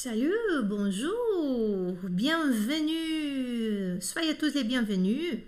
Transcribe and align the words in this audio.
Salut, 0.00 0.62
bonjour, 0.62 1.96
bienvenue. 2.04 4.00
Soyez 4.00 4.36
tous 4.36 4.54
les 4.54 4.62
bienvenus. 4.62 5.40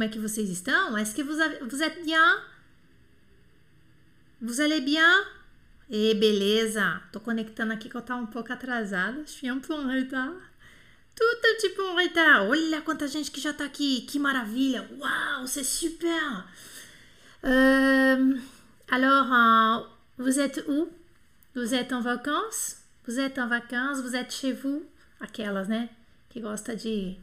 É 0.00 0.08
que 0.08 0.20
vocês 0.20 0.48
estão? 0.48 0.96
Est-ce 0.96 1.12
que 1.12 1.22
vous, 1.22 1.82
êtes 1.82 2.04
bien? 2.04 2.38
Vous 4.40 4.60
allez 4.60 4.80
bien? 4.80 5.24
E 5.90 6.14
beleza. 6.14 7.02
Tô 7.10 7.18
conectando 7.18 7.72
aqui 7.72 7.88
que 7.88 7.96
eu 7.96 8.02
tava 8.02 8.22
um 8.22 8.26
pouco 8.26 8.52
atrasada. 8.52 9.24
Un 9.42 9.58
peu 9.58 9.74
en 9.74 9.88
retard. 9.88 10.36
Tout 11.16 11.24
un 11.24 11.56
petit 11.56 11.70
peu 11.70 11.90
en 11.90 11.96
retard. 11.96 12.48
Olha 12.48 12.80
quanta 12.82 13.08
gente 13.08 13.32
que 13.32 13.40
já 13.40 13.52
tá 13.52 13.64
aqui. 13.64 14.02
Que 14.02 14.20
maravilha. 14.20 14.88
Uau, 14.96 15.46
c'est 15.48 15.64
super. 15.64 16.46
Euh, 17.44 18.38
alors, 18.92 19.32
euh, 19.32 19.88
vous 20.18 20.38
êtes 20.38 20.64
où? 20.68 20.88
Vous 21.56 21.74
êtes 21.74 21.92
en 21.92 22.00
vacances? 22.00 22.79
Vous 23.06 23.18
êtes 23.18 23.38
en 23.38 23.48
vacances? 23.48 24.00
Vous 24.02 24.14
êtes 24.14 24.32
chez 24.32 24.52
vous? 24.52 24.84
Aquelas, 25.20 25.68
né? 25.68 25.88
Que 26.28 26.40
gosta 26.40 26.76
de 26.76 27.16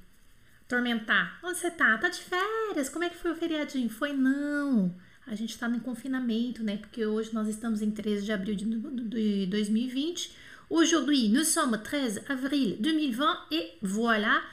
atormentar. 0.66 1.40
Onde 1.44 1.58
você 1.58 1.72
tá? 1.72 1.98
Tá 1.98 2.10
de 2.10 2.20
férias? 2.20 2.90
Como 2.90 3.04
é 3.04 3.10
que 3.10 3.18
foi 3.18 3.32
o 3.32 3.36
feriadinho? 3.36 3.90
Foi 3.90 4.12
não. 4.12 4.94
A 5.28 5.36
gente 5.36 5.58
tá 5.58 5.68
no 5.68 5.80
confinamento, 5.82 6.64
né? 6.64 6.78
Porque 6.78 7.06
hoje 7.06 7.34
nós 7.34 7.48
estamos 7.48 7.82
em 7.82 7.92
13 7.92 8.26
de 8.26 8.32
abril 8.32 8.56
de 8.56 9.46
2020. 9.48 10.32
Aujourd'hui, 10.70 11.30
nous 11.30 11.46
sommes 11.46 11.82
13 11.82 12.22
avril 12.28 12.78
2020 12.80 13.48
et 13.52 13.78
voilà, 13.82 14.44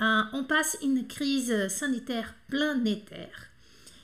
uh, 0.00 0.34
on 0.34 0.44
passe 0.44 0.78
une 0.82 1.06
crise 1.06 1.68
sanitaire 1.68 2.34
planétaire. 2.48 3.48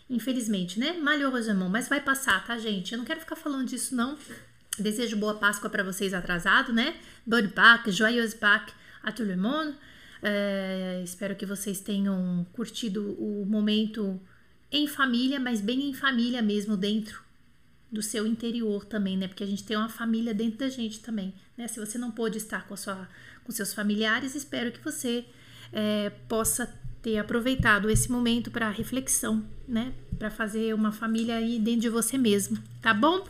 Infelizmente, 0.08 0.78
né? 0.78 0.92
Malheureusement, 1.00 1.68
mas 1.68 1.88
vai 1.88 2.00
passar, 2.00 2.46
tá, 2.46 2.56
gente? 2.58 2.92
Eu 2.92 2.98
não 2.98 3.04
quero 3.04 3.20
ficar 3.20 3.34
falando 3.34 3.66
disso, 3.66 3.96
não. 3.96 4.16
Desejo 4.78 5.16
boa 5.16 5.34
Páscoa 5.34 5.70
para 5.70 5.82
vocês 5.82 6.12
atrasado, 6.12 6.72
né? 6.72 6.96
Bonne 7.26 7.48
Pâques, 7.48 7.94
joyeuse 7.94 8.36
Pâques 8.36 8.74
a 9.02 9.10
tout 9.10 9.26
le 9.26 9.36
monde. 9.36 9.74
É, 10.22 11.00
espero 11.02 11.34
que 11.34 11.46
vocês 11.46 11.80
tenham 11.80 12.46
curtido 12.52 13.16
o 13.18 13.46
momento 13.46 14.20
em 14.70 14.86
família, 14.86 15.40
mas 15.40 15.60
bem 15.60 15.88
em 15.88 15.94
família 15.94 16.42
mesmo, 16.42 16.76
dentro 16.76 17.22
do 17.90 18.02
seu 18.02 18.26
interior 18.26 18.84
também, 18.84 19.16
né? 19.16 19.28
Porque 19.28 19.44
a 19.44 19.46
gente 19.46 19.64
tem 19.64 19.76
uma 19.76 19.88
família 19.88 20.34
dentro 20.34 20.58
da 20.58 20.68
gente 20.68 21.00
também, 21.00 21.32
né? 21.56 21.66
Se 21.68 21.80
você 21.80 21.96
não 21.96 22.10
pôde 22.10 22.36
estar 22.36 22.66
com, 22.66 22.74
a 22.74 22.76
sua, 22.76 23.08
com 23.44 23.52
seus 23.52 23.72
familiares, 23.72 24.34
espero 24.34 24.72
que 24.72 24.84
você 24.84 25.24
é, 25.72 26.10
possa 26.28 26.66
ter 27.00 27.16
aproveitado 27.18 27.88
esse 27.88 28.10
momento 28.10 28.50
para 28.50 28.68
reflexão, 28.68 29.42
né? 29.66 29.94
Para 30.18 30.30
fazer 30.30 30.74
uma 30.74 30.92
família 30.92 31.36
aí 31.36 31.58
dentro 31.58 31.82
de 31.82 31.88
você 31.88 32.18
mesmo, 32.18 32.58
tá 32.82 32.92
bom? 32.92 33.24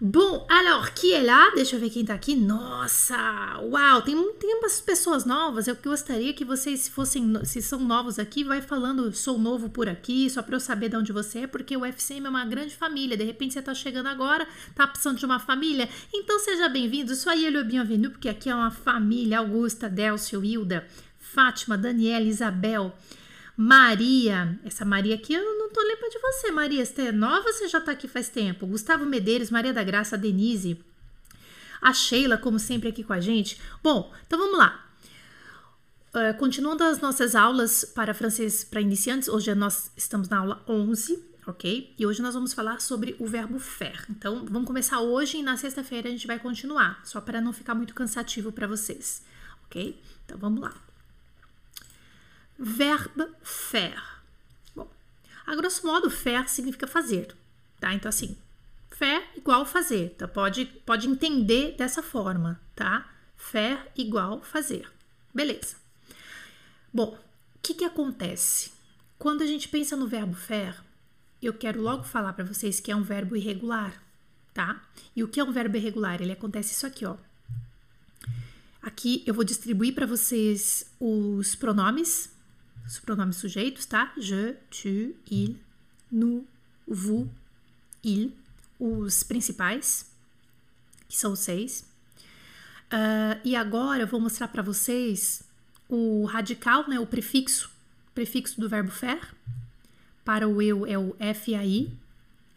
Bom, 0.00 0.44
alors, 0.50 0.90
que 0.90 1.12
é 1.14 1.22
lá? 1.22 1.50
Deixa 1.54 1.76
eu 1.76 1.80
ver 1.80 1.88
quem 1.88 2.04
tá 2.04 2.14
aqui. 2.14 2.34
Nossa, 2.34 3.16
uau, 3.62 4.02
tem, 4.02 4.32
tem 4.34 4.56
umas 4.56 4.80
pessoas 4.80 5.24
novas. 5.24 5.68
Eu 5.68 5.76
gostaria 5.82 6.34
que 6.34 6.44
vocês, 6.44 6.80
se 6.80 6.90
fossem, 6.90 7.32
se 7.44 7.62
são 7.62 7.78
novos 7.78 8.18
aqui, 8.18 8.42
vai 8.42 8.60
falando, 8.60 9.12
sou 9.12 9.38
novo 9.38 9.70
por 9.70 9.88
aqui, 9.88 10.28
só 10.28 10.42
para 10.42 10.56
eu 10.56 10.60
saber 10.60 10.88
de 10.88 10.96
onde 10.96 11.12
você 11.12 11.40
é, 11.40 11.46
porque 11.46 11.76
o 11.76 11.84
FCM 11.84 12.26
é 12.26 12.28
uma 12.28 12.44
grande 12.44 12.74
família. 12.74 13.16
De 13.16 13.22
repente 13.24 13.54
você 13.54 13.62
tá 13.62 13.72
chegando 13.72 14.08
agora, 14.08 14.48
tá 14.74 14.84
precisando 14.84 15.18
de 15.18 15.26
uma 15.26 15.38
família. 15.38 15.88
Então 16.12 16.40
seja 16.40 16.68
bem-vindo, 16.68 17.14
soyez 17.14 17.52
le 17.52 17.62
bienvenu, 17.62 18.10
porque 18.10 18.28
aqui 18.28 18.50
é 18.50 18.54
uma 18.54 18.72
família. 18.72 19.38
Augusta, 19.38 19.88
Delcio, 19.88 20.44
Hilda, 20.44 20.86
Fátima, 21.20 21.78
Daniela, 21.78 22.24
Isabel. 22.24 22.92
Maria, 23.56 24.58
essa 24.64 24.84
Maria 24.84 25.14
aqui 25.14 25.32
eu 25.32 25.58
não 25.58 25.70
tô 25.70 25.80
lembrando 25.80 26.10
de 26.10 26.18
você, 26.18 26.50
Maria. 26.50 26.84
Você 26.84 27.02
é 27.02 27.12
nova 27.12 27.52
você 27.52 27.68
já 27.68 27.80
tá 27.80 27.92
aqui 27.92 28.08
faz 28.08 28.28
tempo? 28.28 28.66
Gustavo 28.66 29.06
Medeiros, 29.06 29.50
Maria 29.50 29.72
da 29.72 29.84
Graça, 29.84 30.18
Denise, 30.18 30.82
a 31.80 31.92
Sheila, 31.92 32.36
como 32.36 32.58
sempre, 32.58 32.88
aqui 32.88 33.04
com 33.04 33.12
a 33.12 33.20
gente. 33.20 33.60
Bom, 33.82 34.12
então 34.26 34.38
vamos 34.38 34.58
lá. 34.58 34.84
Uh, 36.14 36.36
continuando 36.38 36.82
as 36.84 37.00
nossas 37.00 37.34
aulas 37.34 37.84
para 37.84 38.14
francês 38.14 38.64
para 38.64 38.80
iniciantes, 38.80 39.28
hoje 39.28 39.54
nós 39.54 39.90
estamos 39.96 40.28
na 40.28 40.38
aula 40.38 40.64
11, 40.68 41.22
ok? 41.46 41.94
E 41.98 42.06
hoje 42.06 42.22
nós 42.22 42.34
vamos 42.34 42.52
falar 42.54 42.80
sobre 42.80 43.14
o 43.18 43.26
verbo 43.26 43.58
faire. 43.58 44.04
Então, 44.08 44.46
vamos 44.48 44.66
começar 44.66 45.00
hoje 45.00 45.38
e 45.38 45.42
na 45.42 45.56
sexta-feira 45.56 46.08
a 46.08 46.12
gente 46.12 46.26
vai 46.26 46.38
continuar, 46.38 47.00
só 47.04 47.20
para 47.20 47.40
não 47.40 47.52
ficar 47.52 47.74
muito 47.74 47.94
cansativo 47.94 48.52
para 48.52 48.66
vocês, 48.66 49.22
ok? 49.66 50.00
Então, 50.24 50.38
vamos 50.38 50.60
lá. 50.60 50.74
Verbe 52.58 53.28
faire. 53.42 54.02
Bom, 54.74 54.88
a 55.46 55.54
grosso 55.56 55.86
modo, 55.86 56.10
faire 56.10 56.48
significa 56.48 56.86
fazer, 56.86 57.34
tá? 57.80 57.92
Então, 57.92 58.08
assim, 58.08 58.36
faire 58.90 59.24
igual 59.36 59.66
fazer. 59.66 60.12
Então, 60.14 60.28
pode, 60.28 60.66
pode 60.86 61.08
entender 61.08 61.76
dessa 61.76 62.02
forma, 62.02 62.60
tá? 62.74 63.10
Faire 63.36 63.80
igual 63.96 64.42
fazer. 64.42 64.90
Beleza. 65.34 65.76
Bom, 66.92 67.18
o 67.56 67.58
que, 67.60 67.74
que 67.74 67.84
acontece? 67.84 68.72
Quando 69.18 69.42
a 69.42 69.46
gente 69.46 69.68
pensa 69.68 69.96
no 69.96 70.06
verbo 70.06 70.34
faire, 70.34 70.76
eu 71.42 71.52
quero 71.52 71.80
logo 71.80 72.04
falar 72.04 72.32
para 72.32 72.44
vocês 72.44 72.80
que 72.80 72.90
é 72.90 72.96
um 72.96 73.02
verbo 73.02 73.36
irregular, 73.36 74.02
tá? 74.52 74.82
E 75.14 75.22
o 75.22 75.28
que 75.28 75.40
é 75.40 75.44
um 75.44 75.52
verbo 75.52 75.76
irregular? 75.76 76.22
Ele 76.22 76.32
acontece 76.32 76.72
isso 76.72 76.86
aqui, 76.86 77.04
ó. 77.04 77.16
Aqui 78.80 79.24
eu 79.26 79.34
vou 79.34 79.44
distribuir 79.44 79.94
para 79.94 80.06
vocês 80.06 80.86
os 81.00 81.54
pronomes 81.54 82.33
os 82.86 82.98
pronomes 82.98 83.36
sujeitos, 83.36 83.86
tá? 83.86 84.12
Je, 84.16 84.54
tu, 84.70 85.14
il, 85.30 85.56
nous, 86.10 86.46
vous, 86.86 87.28
il, 88.02 88.32
os 88.78 89.22
principais, 89.22 90.10
que 91.08 91.16
são 91.16 91.34
seis. 91.34 91.84
Uh, 92.92 93.40
e 93.44 93.56
agora 93.56 94.02
eu 94.02 94.06
vou 94.06 94.20
mostrar 94.20 94.48
para 94.48 94.62
vocês 94.62 95.42
o 95.88 96.24
radical, 96.24 96.88
né, 96.88 96.98
o 96.98 97.06
prefixo, 97.06 97.70
prefixo 98.14 98.60
do 98.60 98.68
verbo 98.68 98.90
faire. 98.90 99.34
Para 100.24 100.48
o 100.48 100.62
eu 100.62 100.86
é 100.86 100.98
o 100.98 101.14
FAI, 101.18 101.90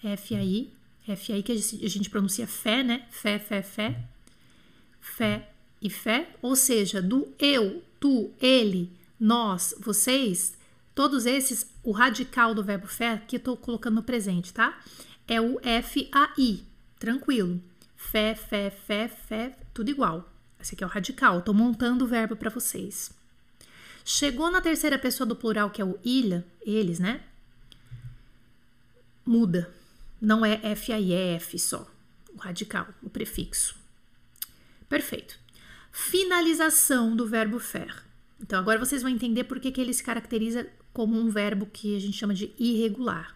FAI, 0.02 0.70
FAI 1.06 1.44
que 1.44 1.52
a 1.52 1.90
gente 1.90 2.10
pronuncia 2.10 2.48
fé, 2.48 2.84
né? 2.84 3.06
Fé, 3.10 3.40
fé, 3.40 3.62
fé. 3.62 4.04
Fé 5.02 5.50
e 5.82 5.90
fé. 5.90 6.30
Ou 6.42 6.56
seja, 6.56 7.02
do 7.02 7.34
eu, 7.40 7.84
tu, 8.00 8.32
ele, 8.40 8.90
nós, 9.20 9.74
vocês, 9.80 10.54
todos 10.94 11.26
esses, 11.26 11.70
o 11.84 11.92
radical 11.92 12.54
do 12.54 12.64
verbo 12.64 12.88
fé, 12.88 13.22
que 13.28 13.38
eu 13.38 13.40
tô 13.40 13.58
colocando 13.58 13.96
no 13.96 14.04
presente, 14.04 14.54
tá? 14.54 14.80
É 15.28 15.42
o 15.42 15.60
F-A-I, 15.62 16.64
tranquilo. 17.00 17.62
Fé, 17.96 18.36
fé, 18.36 18.70
fé, 18.70 19.08
fé, 19.08 19.58
tudo 19.74 19.90
igual. 19.90 20.32
Esse 20.60 20.76
aqui 20.76 20.84
é 20.84 20.88
o 20.88 20.90
radical, 20.90 21.42
tô 21.42 21.54
montando 21.54 22.06
o 22.06 22.08
verbo 22.08 22.36
para 22.36 22.50
vocês. 22.50 23.12
Chegou 24.06 24.50
na 24.50 24.62
terceira 24.62 24.98
pessoa 24.98 25.28
do 25.28 25.36
plural, 25.36 25.70
que 25.70 25.82
é 25.82 25.86
o 25.86 26.00
ilha, 26.04 26.46
eles, 26.62 27.00
né? 27.00 27.22
Muda. 29.26 29.74
Não 30.22 30.46
é 30.46 30.60
F-A-I, 30.64 31.14
é 31.14 31.40
só. 31.58 31.86
O 32.34 32.38
radical, 32.38 32.88
o 33.04 33.10
prefixo. 33.10 33.76
Perfeito. 34.88 35.38
Finalização 35.92 37.16
do 37.16 37.28
verbo 37.28 37.60
faire. 37.60 38.07
Então 38.42 38.60
agora 38.60 38.80
vocês 38.80 39.02
vão 39.02 39.12
entender 39.12 39.44
por 39.46 39.60
que, 39.60 39.72
que 39.72 39.82
ele 39.82 39.94
se 39.94 40.04
caracteriza 40.04 40.70
como 40.94 41.20
um 41.20 41.30
verbo 41.30 41.66
que 41.66 41.96
a 41.96 42.00
gente 42.00 42.18
chama 42.18 42.34
de 42.34 42.54
irregular. 42.58 43.36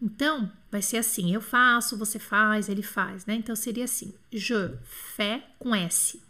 Então, 0.00 0.52
vai 0.70 0.82
ser 0.82 0.98
assim: 0.98 1.32
eu 1.32 1.40
faço, 1.40 1.96
você 1.96 2.18
faz, 2.18 2.68
ele 2.68 2.82
faz, 2.82 3.24
né? 3.26 3.34
Então 3.34 3.56
seria 3.56 3.84
assim: 3.84 4.14
je 4.30 4.76
fais 4.84 5.42
com 5.58 5.74
S. 5.74 6.20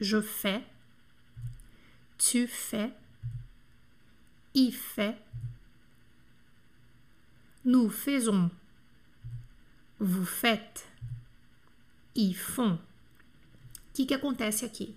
Je 0.00 0.20
fais, 0.20 0.62
tu 2.18 2.48
fais, 2.48 2.92
il 4.52 4.72
fait, 4.72 5.16
nous 7.64 7.88
faisons, 7.88 8.50
vous 9.98 10.26
faites, 10.26 10.84
ils 12.14 12.34
font. 12.34 12.74
O 12.74 13.96
que, 13.96 14.04
que 14.04 14.14
acontece 14.14 14.64
aqui? 14.64 14.96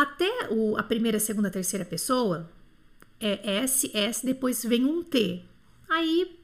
Até 0.00 0.48
o, 0.50 0.78
a 0.78 0.82
primeira, 0.82 1.20
segunda, 1.20 1.50
terceira 1.50 1.84
pessoa 1.84 2.50
é 3.20 3.58
S, 3.58 3.90
S, 3.92 4.24
depois 4.24 4.64
vem 4.64 4.86
um 4.86 5.02
T. 5.02 5.42
Aí 5.90 6.40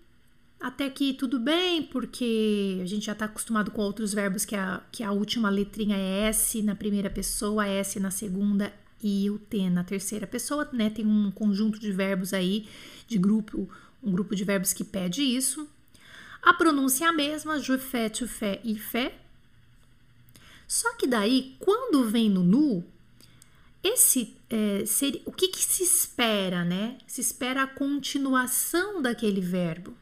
até 0.61 0.91
que 0.91 1.14
tudo 1.14 1.41
bem, 1.41 1.82
porque 1.85 2.81
a 2.82 2.85
gente 2.85 3.06
já 3.06 3.12
está 3.12 3.25
acostumado 3.25 3.70
com 3.70 3.81
outros 3.81 4.12
verbos 4.12 4.44
que 4.44 4.55
a, 4.55 4.82
que 4.93 5.03
a 5.03 5.11
última 5.11 5.49
letrinha 5.49 5.97
é 5.97 6.29
S 6.29 6.61
na 6.61 6.75
primeira 6.75 7.08
pessoa, 7.08 7.67
S 7.67 7.99
na 7.99 8.11
segunda 8.11 8.70
e 9.03 9.31
o 9.31 9.38
T 9.38 9.70
na 9.70 9.82
terceira 9.82 10.26
pessoa, 10.26 10.69
né? 10.70 10.91
Tem 10.91 11.06
um 11.06 11.31
conjunto 11.31 11.79
de 11.79 11.91
verbos 11.91 12.35
aí, 12.35 12.69
de 13.08 13.17
grupo, 13.17 13.67
um 14.03 14.12
grupo 14.12 14.37
de 14.37 14.44
verbos 14.44 14.75
que 14.75 14.85
pede 14.85 15.23
isso. 15.23 15.67
A 16.43 16.53
pronúncia 16.53 17.06
é 17.06 17.08
a 17.08 17.12
mesma, 17.12 17.58
je 17.58 17.79
fais, 17.79 18.19
tu 18.19 18.29
fais, 18.29 18.61
il 18.62 18.79
fait. 18.79 19.14
Só 20.69 20.94
que 20.97 21.06
daí, 21.06 21.56
quando 21.58 22.05
vem 22.05 22.29
no 22.29 22.43
nu, 22.43 22.85
esse 23.92 24.36
é, 24.50 24.84
o 25.24 25.32
que, 25.32 25.48
que 25.48 25.64
se 25.64 25.82
espera, 25.82 26.64
né? 26.64 26.96
Se 27.06 27.20
espera 27.20 27.62
a 27.62 27.66
continuação 27.66 29.02
daquele 29.02 29.40
verbo. 29.40 29.94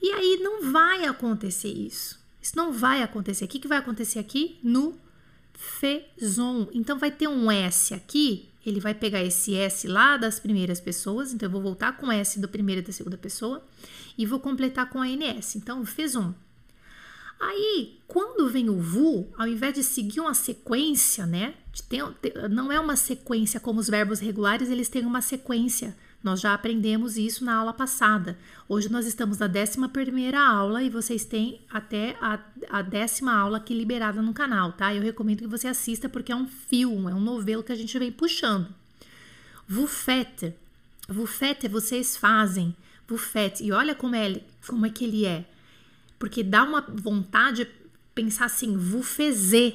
E 0.00 0.10
aí 0.12 0.38
não 0.42 0.70
vai 0.70 1.04
acontecer 1.06 1.68
isso. 1.68 2.20
Isso 2.40 2.56
não 2.56 2.72
vai 2.72 3.02
acontecer. 3.02 3.44
O 3.44 3.48
que, 3.48 3.58
que 3.58 3.68
vai 3.68 3.78
acontecer 3.78 4.18
aqui? 4.18 4.58
No 4.62 4.98
faisons. 5.52 6.68
Então 6.72 6.98
vai 6.98 7.10
ter 7.10 7.28
um 7.28 7.50
S 7.50 7.94
aqui, 7.94 8.48
ele 8.64 8.80
vai 8.80 8.94
pegar 8.94 9.22
esse 9.22 9.54
S 9.54 9.86
lá 9.86 10.16
das 10.16 10.38
primeiras 10.38 10.80
pessoas, 10.80 11.32
então 11.32 11.46
eu 11.46 11.50
vou 11.50 11.62
voltar 11.62 11.96
com 11.96 12.10
S 12.10 12.38
do 12.38 12.48
primeiro 12.48 12.82
e 12.82 12.84
da 12.84 12.92
segunda 12.92 13.16
pessoa 13.16 13.64
e 14.18 14.26
vou 14.26 14.40
completar 14.40 14.90
com 14.90 15.00
a 15.00 15.08
NS. 15.08 15.56
Então, 15.56 15.84
faisons. 15.84 16.34
Aí, 17.38 17.98
quando 18.08 18.48
vem 18.48 18.70
o 18.70 18.80
VU, 18.80 19.28
ao 19.36 19.46
invés 19.46 19.74
de 19.74 19.82
seguir 19.82 20.20
uma 20.20 20.34
sequência, 20.34 21.26
né? 21.26 21.54
Não 22.50 22.72
é 22.72 22.80
uma 22.80 22.96
sequência 22.96 23.60
como 23.60 23.78
os 23.78 23.88
verbos 23.88 24.20
regulares, 24.20 24.70
eles 24.70 24.88
têm 24.88 25.04
uma 25.04 25.20
sequência. 25.20 25.94
Nós 26.22 26.40
já 26.40 26.54
aprendemos 26.54 27.18
isso 27.18 27.44
na 27.44 27.54
aula 27.54 27.74
passada. 27.74 28.38
Hoje 28.68 28.90
nós 28.90 29.06
estamos 29.06 29.38
na 29.38 29.46
11 29.46 30.34
aula 30.34 30.82
e 30.82 30.88
vocês 30.88 31.24
têm 31.24 31.60
até 31.70 32.16
a, 32.20 32.40
a 32.70 32.82
décima 32.82 33.34
aula 33.34 33.58
aqui 33.58 33.74
liberada 33.74 34.22
no 34.22 34.32
canal, 34.32 34.72
tá? 34.72 34.94
Eu 34.94 35.02
recomendo 35.02 35.40
que 35.40 35.46
você 35.46 35.68
assista 35.68 36.08
porque 36.08 36.32
é 36.32 36.36
um 36.36 36.48
filme, 36.48 37.10
é 37.10 37.14
um 37.14 37.20
novelo 37.20 37.62
que 37.62 37.70
a 37.70 37.76
gente 37.76 37.96
vem 37.98 38.10
puxando. 38.10 38.74
Vous 39.68 39.88
faites, 39.88 41.70
vocês 41.70 42.16
fazem. 42.16 42.74
Vous 43.06 43.22
faites. 43.22 43.60
E 43.60 43.70
olha 43.70 43.94
como 43.94 44.16
é, 44.16 44.40
como 44.66 44.86
é 44.86 44.90
que 44.90 45.04
ele 45.04 45.26
é 45.26 45.44
porque 46.18 46.42
dá 46.42 46.62
uma 46.64 46.80
vontade 46.80 47.64
de 47.64 47.70
pensar 48.14 48.46
assim, 48.46 48.76
vous 48.76 49.02
faisez. 49.02 49.74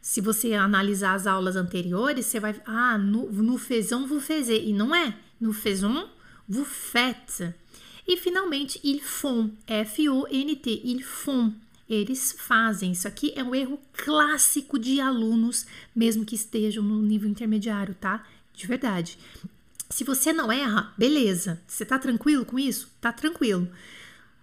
Se 0.00 0.20
você 0.20 0.54
analisar 0.54 1.14
as 1.14 1.26
aulas 1.26 1.56
anteriores, 1.56 2.26
você 2.26 2.40
vai, 2.40 2.60
ah, 2.64 2.96
no, 2.96 3.30
no 3.30 3.58
faisons, 3.58 4.08
vous 4.08 4.20
faisez. 4.20 4.62
E 4.66 4.72
não 4.72 4.94
é, 4.94 5.14
no 5.40 5.52
faisons, 5.52 6.08
vous 6.48 6.66
faites. 6.66 7.52
E 8.06 8.16
finalmente, 8.16 8.80
ils 8.82 9.00
font, 9.00 9.50
F-O-N-T, 9.66 10.82
ils 10.84 11.02
font. 11.02 11.52
Eles 11.88 12.32
fazem. 12.32 12.92
Isso 12.92 13.08
aqui 13.08 13.32
é 13.36 13.42
um 13.42 13.54
erro 13.54 13.78
clássico 13.92 14.78
de 14.78 15.00
alunos, 15.00 15.66
mesmo 15.94 16.24
que 16.24 16.36
estejam 16.36 16.84
no 16.84 17.02
nível 17.02 17.28
intermediário, 17.28 17.94
tá? 17.94 18.24
De 18.54 18.66
verdade. 18.66 19.18
Se 19.88 20.04
você 20.04 20.32
não 20.32 20.52
erra, 20.52 20.94
beleza. 20.96 21.60
Você 21.66 21.84
tá 21.84 21.98
tranquilo 21.98 22.44
com 22.44 22.58
isso? 22.58 22.88
Tá 23.00 23.12
tranquilo. 23.12 23.68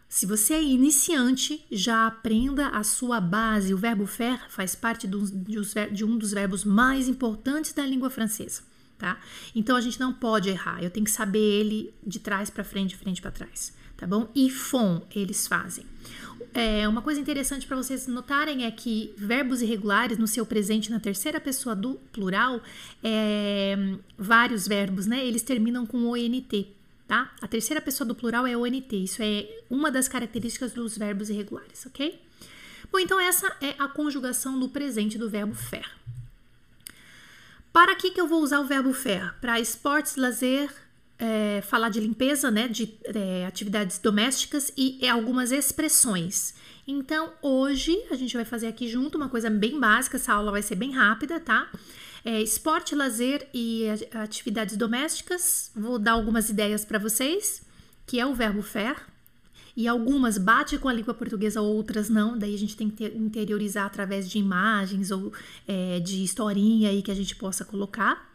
Se 0.10 0.26
você 0.26 0.54
é 0.54 0.64
iniciante, 0.64 1.66
já 1.70 2.08
aprenda 2.08 2.70
a 2.70 2.84
sua 2.84 3.20
base. 3.20 3.74
O 3.74 3.78
verbo 3.78 4.06
faire 4.06 4.40
faz 4.50 4.74
parte 4.74 5.06
de 5.06 6.06
um 6.06 6.18
dos 6.18 6.32
verbos 6.32 6.64
mais 6.64 7.10
importantes 7.10 7.74
da 7.74 7.86
língua 7.86 8.10
francesa, 8.10 8.62
tá? 8.98 9.20
Então 9.54 9.76
a 9.76 9.82
gente 9.82 10.00
não 10.00 10.14
pode 10.14 10.50
errar. 10.50 10.82
Eu 10.82 10.90
tenho 10.90 11.04
que 11.04 11.12
saber 11.12 11.40
ele 11.40 11.94
de 12.06 12.20
trás 12.20 12.50
para 12.50 12.64
frente, 12.64 12.92
de 12.92 12.98
frente 12.98 13.22
para 13.22 13.32
trás, 13.32 13.74
tá 13.98 14.08
bom? 14.08 14.30
E 14.34 14.50
font, 14.50 15.04
eles 15.14 15.46
fazem. 15.46 15.86
É, 16.54 16.88
uma 16.88 17.02
coisa 17.02 17.20
interessante 17.20 17.68
para 17.68 17.76
vocês 17.76 18.08
notarem 18.08 18.64
é 18.64 18.72
que 18.72 19.14
verbos 19.18 19.62
irregulares 19.62 20.18
no 20.18 20.26
seu 20.26 20.46
presente 20.46 20.90
na 20.90 21.00
terceira 21.00 21.40
pessoa 21.42 21.76
do 21.76 21.96
plural, 22.14 22.62
é, 23.04 23.76
vários 24.18 24.68
verbos, 24.68 25.06
né? 25.06 25.26
Eles 25.26 25.42
terminam 25.42 25.86
com 25.86 26.06
ONT 26.06 26.77
tá? 27.08 27.32
A 27.42 27.48
terceira 27.48 27.82
pessoa 27.82 28.08
do 28.08 28.14
plural 28.14 28.46
é 28.46 28.56
ONT, 28.58 28.96
isso 28.96 29.22
é 29.22 29.48
uma 29.70 29.90
das 29.90 30.08
características 30.08 30.74
dos 30.74 30.98
verbos 30.98 31.30
irregulares, 31.30 31.86
ok? 31.86 32.22
Bom, 32.92 33.00
então 33.00 33.20
essa 33.20 33.56
é 33.62 33.76
a 33.80 33.88
conjugação 33.88 34.60
do 34.60 34.70
presente 34.70 35.18
do 35.18 35.30
verbo 35.30 35.56
faire. 35.56 35.90
Para 37.72 37.96
que, 37.96 38.12
que 38.12 38.20
eu 38.20 38.28
vou 38.28 38.42
usar 38.42 38.60
o 38.60 38.66
verbo 38.66 38.94
faire? 38.94 39.34
Para 39.40 39.60
esportes, 39.60 40.16
lazer, 40.16 40.70
é, 41.20 41.62
falar 41.62 41.90
de 41.90 42.00
limpeza, 42.00 42.50
né, 42.52 42.68
de 42.68 42.94
é, 43.04 43.46
atividades 43.46 44.00
domésticas 44.00 44.72
e 44.78 44.98
é, 45.02 45.10
algumas 45.10 45.52
expressões. 45.52 46.56
Então, 46.88 47.34
hoje 47.42 47.98
a 48.10 48.16
gente 48.16 48.36
vai 48.36 48.46
fazer 48.46 48.68
aqui 48.68 48.88
junto 48.88 49.18
uma 49.18 49.30
coisa 49.30 49.50
bem 49.50 49.80
básica, 49.80 50.18
essa 50.18 50.34
aula 50.34 50.52
vai 50.52 50.62
ser 50.62 50.76
bem 50.76 50.92
rápida, 50.92 51.40
tá? 51.40 51.70
É, 52.30 52.42
esporte, 52.42 52.94
lazer 52.94 53.48
e 53.54 53.86
atividades 54.14 54.76
domésticas. 54.76 55.72
Vou 55.74 55.98
dar 55.98 56.12
algumas 56.12 56.50
ideias 56.50 56.84
para 56.84 57.00
vocês, 57.00 57.62
que 58.06 58.20
é 58.20 58.26
o 58.26 58.34
verbo 58.34 58.62
faire. 58.62 58.98
E 59.78 59.88
algumas 59.88 60.38
bate 60.38 60.78
com 60.78 60.90
a 60.90 60.94
língua 60.94 61.14
portuguesa, 61.14 61.62
outras 61.62 62.10
não. 62.10 62.38
Daí 62.38 62.54
a 62.54 62.58
gente 62.58 62.76
tem 62.76 62.90
que 62.90 63.06
interiorizar 63.06 63.86
através 63.86 64.30
de 64.30 64.40
imagens 64.40 65.10
ou 65.10 65.32
é, 65.66 66.02
de 66.02 66.22
historinha 66.22 66.90
aí 66.90 67.02
que 67.02 67.12
a 67.12 67.16
gente 67.16 67.34
possa 67.34 67.64
colocar. 67.64 68.30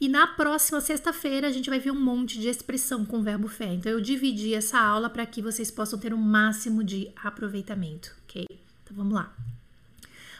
E 0.00 0.08
na 0.08 0.28
próxima 0.28 0.80
sexta-feira 0.80 1.48
a 1.48 1.52
gente 1.52 1.68
vai 1.68 1.80
ver 1.80 1.90
um 1.90 2.00
monte 2.00 2.38
de 2.38 2.46
expressão 2.46 3.04
com 3.04 3.18
o 3.18 3.22
verbo 3.24 3.48
faire. 3.48 3.74
Então 3.74 3.90
eu 3.90 4.00
dividi 4.00 4.54
essa 4.54 4.78
aula 4.78 5.10
para 5.10 5.26
que 5.26 5.42
vocês 5.42 5.68
possam 5.68 5.98
ter 5.98 6.12
o 6.12 6.16
um 6.16 6.22
máximo 6.22 6.84
de 6.84 7.10
aproveitamento, 7.20 8.14
ok? 8.22 8.46
Então 8.84 8.96
vamos 8.96 9.14
lá. 9.14 9.34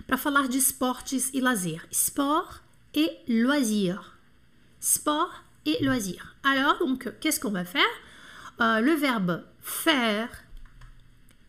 Para 0.07 0.17
falar 0.17 0.47
de 0.47 0.57
esportes 0.57 1.35
e 1.35 1.41
lazer. 1.41 1.85
Sport 1.91 2.65
et 2.97 3.11
loisirs. 3.29 4.19
Sport 4.81 5.33
et 5.65 5.77
loisirs. 5.85 6.35
Alors, 6.43 6.79
donc, 6.79 7.13
qu'est-ce 7.21 7.39
qu'on 7.39 7.51
va 7.51 7.65
faire? 7.65 7.83
Euh, 8.61 8.81
Le 8.81 8.93
verbe 8.93 9.45
faire, 9.61 10.29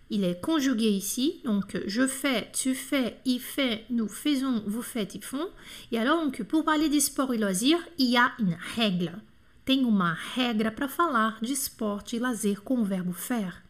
il 0.09 0.23
est 0.23 0.39
conjugué 0.41 0.89
ici. 0.89 1.41
Donc, 1.45 1.79
je 1.87 2.05
fais, 2.05 2.49
tu 2.53 2.75
fais, 2.75 3.17
il 3.25 3.39
fait, 3.39 3.85
nous 3.89 4.07
faisons, 4.07 4.63
vous 4.67 4.81
faites, 4.81 5.15
ils 5.15 5.23
font. 5.23 5.49
Et 5.91 5.97
alors, 5.97 6.23
donc, 6.23 6.43
pour 6.43 6.63
parler 6.63 6.89
des 6.89 6.99
sports 6.99 7.33
et 7.33 7.37
loisirs, 7.37 7.79
il 7.97 8.09
y 8.11 8.17
a 8.17 8.31
une 8.39 8.57
règle. 8.75 9.13
Tem 9.65 9.83
uma 9.83 10.17
regra 10.33 10.71
para 10.71 10.87
falar 10.87 11.39
de 11.41 11.51
esporte 11.51 12.15
e 12.15 12.19
lazer 12.19 12.61
com 12.61 12.79
o 12.79 12.85
verbo 12.85 13.11
faire. 13.11 13.61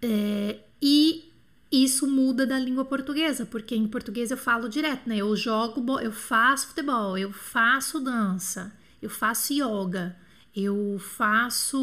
É, 0.00 0.60
e 0.80 1.24
isso 1.70 2.06
muda 2.06 2.46
da 2.46 2.58
língua 2.58 2.84
portuguesa, 2.84 3.44
porque 3.44 3.74
em 3.74 3.86
português 3.86 4.30
eu 4.30 4.38
falo 4.38 4.68
direto, 4.68 5.06
né? 5.06 5.18
Eu 5.18 5.36
jogo, 5.36 6.00
eu 6.00 6.10
faço 6.10 6.68
futebol, 6.68 7.18
eu 7.18 7.30
faço 7.30 8.00
dança, 8.00 8.72
eu 9.02 9.10
faço 9.10 9.52
yoga, 9.52 10.16
eu 10.56 10.98
faço. 10.98 11.78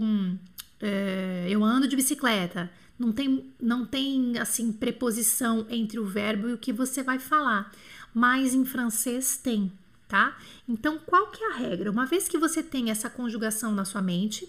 Hum, 0.00 0.38
é, 0.80 1.46
eu 1.48 1.64
ando 1.64 1.88
de 1.88 1.96
bicicleta. 1.96 2.70
Não 2.98 3.12
tem, 3.12 3.50
não 3.58 3.86
tem 3.86 4.38
assim 4.38 4.70
preposição 4.70 5.66
entre 5.70 5.98
o 5.98 6.04
verbo 6.04 6.50
e 6.50 6.52
o 6.52 6.58
que 6.58 6.70
você 6.70 7.02
vai 7.02 7.18
falar, 7.18 7.72
mas 8.12 8.52
em 8.52 8.66
francês 8.66 9.38
tem, 9.38 9.72
tá? 10.06 10.36
Então, 10.68 10.98
qual 10.98 11.30
que 11.30 11.42
é 11.42 11.50
a 11.50 11.56
regra? 11.56 11.90
Uma 11.90 12.04
vez 12.04 12.28
que 12.28 12.36
você 12.36 12.62
tem 12.62 12.90
essa 12.90 13.08
conjugação 13.08 13.72
na 13.72 13.86
sua 13.86 14.02
mente, 14.02 14.46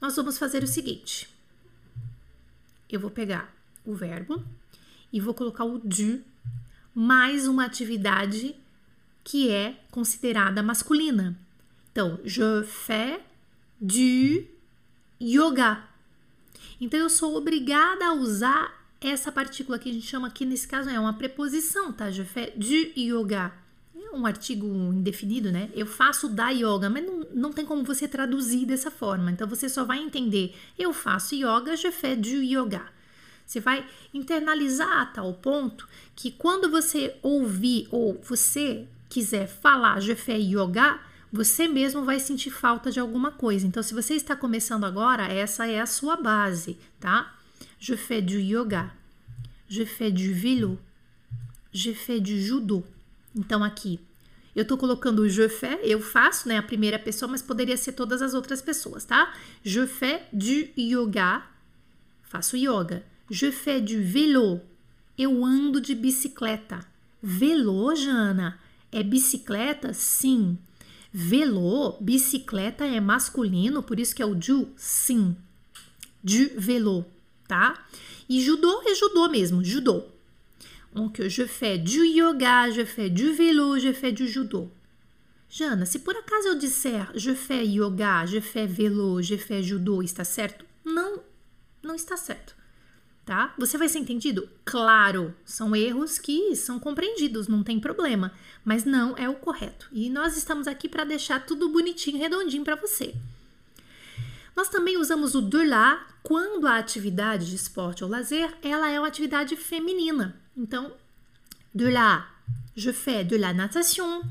nós 0.00 0.14
vamos 0.14 0.38
fazer 0.38 0.62
o 0.62 0.68
seguinte. 0.68 1.28
Eu 2.88 3.00
vou 3.00 3.10
pegar 3.10 3.55
o 3.86 3.94
verbo 3.94 4.44
e 5.12 5.20
vou 5.20 5.32
colocar 5.32 5.64
o 5.64 5.78
du 5.78 6.20
mais 6.94 7.46
uma 7.46 7.64
atividade 7.64 8.54
que 9.22 9.50
é 9.50 9.78
considerada 9.90 10.62
masculina. 10.62 11.38
Então, 11.90 12.18
je 12.24 12.62
fais 12.64 13.20
du 13.80 14.44
yoga. 15.20 15.82
Então, 16.80 17.00
eu 17.00 17.08
sou 17.08 17.36
obrigada 17.36 18.06
a 18.06 18.12
usar 18.12 18.86
essa 19.00 19.32
partícula 19.32 19.78
que 19.78 19.90
a 19.90 19.92
gente 19.92 20.06
chama 20.06 20.28
aqui, 20.28 20.44
nesse 20.44 20.66
caso, 20.66 20.88
é 20.88 20.98
uma 20.98 21.12
preposição, 21.14 21.92
tá? 21.92 22.10
Je 22.10 22.24
fais 22.24 22.52
du 22.54 22.92
yoga. 22.98 23.52
É 23.94 24.14
um 24.14 24.26
artigo 24.26 24.66
indefinido, 24.66 25.50
né? 25.50 25.70
Eu 25.74 25.86
faço 25.86 26.28
da 26.28 26.50
yoga, 26.50 26.88
mas 26.88 27.04
não, 27.04 27.26
não 27.34 27.52
tem 27.52 27.64
como 27.64 27.82
você 27.82 28.06
traduzir 28.06 28.66
dessa 28.66 28.90
forma. 28.90 29.30
Então, 29.30 29.48
você 29.48 29.68
só 29.68 29.84
vai 29.84 29.98
entender, 29.98 30.54
eu 30.78 30.92
faço 30.92 31.34
yoga, 31.34 31.76
je 31.76 31.90
fais 31.90 32.18
du 32.18 32.42
yoga. 32.42 32.95
Você 33.46 33.60
vai 33.60 33.86
internalizar 34.12 35.00
a 35.00 35.06
tal 35.06 35.32
ponto 35.34 35.88
que 36.14 36.32
quando 36.32 36.68
você 36.68 37.16
ouvir 37.22 37.86
ou 37.92 38.20
você 38.22 38.86
quiser 39.08 39.46
falar 39.46 40.00
je 40.00 40.16
fais 40.16 40.44
yoga, 40.44 40.98
você 41.32 41.68
mesmo 41.68 42.04
vai 42.04 42.18
sentir 42.18 42.50
falta 42.50 42.90
de 42.90 42.98
alguma 42.98 43.30
coisa. 43.30 43.66
Então, 43.66 43.82
se 43.82 43.94
você 43.94 44.14
está 44.14 44.34
começando 44.34 44.84
agora, 44.84 45.24
essa 45.24 45.66
é 45.66 45.80
a 45.80 45.86
sua 45.86 46.16
base, 46.16 46.78
tá? 46.98 47.34
Je 47.78 47.96
fais 47.96 48.24
du 48.24 48.38
yoga, 48.38 48.92
je 49.68 49.84
fais 49.84 50.12
du 50.12 50.32
vélo, 50.32 50.78
je 51.70 51.94
fais 51.94 52.20
du 52.20 52.40
judo. 52.40 52.84
Então, 53.34 53.62
aqui, 53.62 54.00
eu 54.54 54.64
tô 54.64 54.78
colocando 54.78 55.20
o 55.20 55.28
je 55.28 55.48
fais, 55.48 55.78
eu 55.82 56.00
faço, 56.00 56.48
né, 56.48 56.56
a 56.56 56.62
primeira 56.62 56.98
pessoa, 56.98 57.30
mas 57.30 57.42
poderia 57.42 57.76
ser 57.76 57.92
todas 57.92 58.22
as 58.22 58.32
outras 58.32 58.62
pessoas, 58.62 59.04
tá? 59.04 59.34
Je 59.62 59.86
fais 59.86 60.22
du 60.32 60.68
yoga, 60.78 61.42
faço 62.22 62.56
yoga. 62.56 63.04
Je 63.30 63.50
fais 63.50 63.80
du 63.80 64.00
vélo. 64.00 64.60
Eu 65.18 65.44
ando 65.44 65.80
de 65.80 65.94
bicicleta. 65.94 66.86
Velô, 67.22 67.94
Jana? 67.94 68.58
É 68.92 69.02
bicicleta? 69.02 69.92
Sim. 69.92 70.58
Velô, 71.12 71.96
bicicleta 72.00 72.84
é 72.84 73.00
masculino, 73.00 73.82
por 73.82 73.98
isso 73.98 74.14
que 74.14 74.22
é 74.22 74.26
o 74.26 74.34
du, 74.34 74.68
sim. 74.76 75.34
Du 76.22 76.50
vélo, 76.58 77.06
tá? 77.48 77.86
E 78.28 78.40
judô 78.40 78.82
é 78.84 78.94
judô 78.94 79.28
mesmo, 79.28 79.64
judô. 79.64 80.04
Donc, 80.92 81.26
je 81.28 81.46
fais 81.46 81.78
du 81.78 82.04
yoga, 82.04 82.70
je 82.70 82.84
fais 82.84 83.08
du 83.10 83.32
vélo, 83.32 83.78
je 83.78 83.92
fais 83.92 84.12
du 84.12 84.28
judô. 84.28 84.68
Jana, 85.48 85.86
se 85.86 86.00
por 86.00 86.16
acaso 86.16 86.48
eu 86.48 86.58
disser 86.58 87.06
je 87.14 87.34
fais 87.34 87.66
yoga, 87.66 88.26
je 88.26 88.40
fais 88.40 88.66
vélo, 88.66 89.22
je 89.22 89.38
fais 89.38 89.62
judô, 89.62 90.02
está 90.02 90.24
certo? 90.24 90.64
Não, 90.84 91.20
não 91.82 91.94
está 91.94 92.16
certo. 92.16 92.55
Tá? 93.26 93.52
Você 93.58 93.76
vai 93.76 93.88
ser 93.88 93.98
entendido? 93.98 94.48
Claro, 94.64 95.34
são 95.44 95.74
erros 95.74 96.16
que 96.16 96.54
são 96.54 96.78
compreendidos, 96.78 97.48
não 97.48 97.64
tem 97.64 97.80
problema, 97.80 98.32
mas 98.64 98.84
não 98.84 99.16
é 99.18 99.28
o 99.28 99.34
correto. 99.34 99.88
E 99.92 100.08
nós 100.08 100.36
estamos 100.36 100.68
aqui 100.68 100.88
para 100.88 101.04
deixar 101.04 101.44
tudo 101.44 101.68
bonitinho, 101.68 102.18
redondinho 102.18 102.62
para 102.62 102.76
você. 102.76 103.14
Nós 104.54 104.68
também 104.68 104.96
usamos 104.96 105.34
o 105.34 105.42
de 105.42 105.66
lá 105.66 106.06
quando 106.22 106.66
a 106.66 106.78
atividade 106.78 107.50
de 107.50 107.56
esporte 107.56 108.04
ou 108.04 108.08
lazer, 108.08 108.56
ela 108.62 108.88
é 108.88 108.98
uma 108.98 109.08
atividade 109.08 109.56
feminina. 109.56 110.40
Então, 110.56 110.92
de 111.74 111.90
lá, 111.90 112.32
je 112.74 112.92
fais 112.92 113.26
de 113.26 113.36
la 113.36 113.52
natation, 113.52 114.22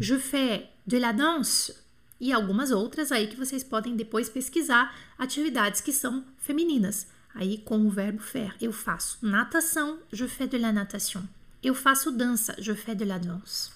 je 0.00 0.18
fais 0.18 0.64
de 0.86 0.98
la 0.98 1.12
danse 1.12 1.76
e 2.18 2.32
algumas 2.32 2.70
outras 2.70 3.12
aí 3.12 3.26
que 3.26 3.36
vocês 3.36 3.62
podem 3.62 3.94
depois 3.94 4.28
pesquisar 4.28 4.96
atividades 5.18 5.80
que 5.80 5.92
são 5.92 6.24
femininas. 6.38 7.13
Aí 7.34 7.58
com 7.58 7.84
o 7.86 7.90
verbo 7.90 8.20
faire, 8.20 8.54
eu 8.60 8.72
faço 8.72 9.18
natação, 9.20 9.98
je 10.12 10.26
fais 10.28 10.48
de 10.48 10.58
la 10.58 10.72
natation. 10.72 11.22
Eu 11.62 11.74
faço 11.74 12.12
dança, 12.12 12.54
je 12.58 12.74
fais 12.74 12.96
de 12.96 13.04
la 13.04 13.18
danse. 13.18 13.72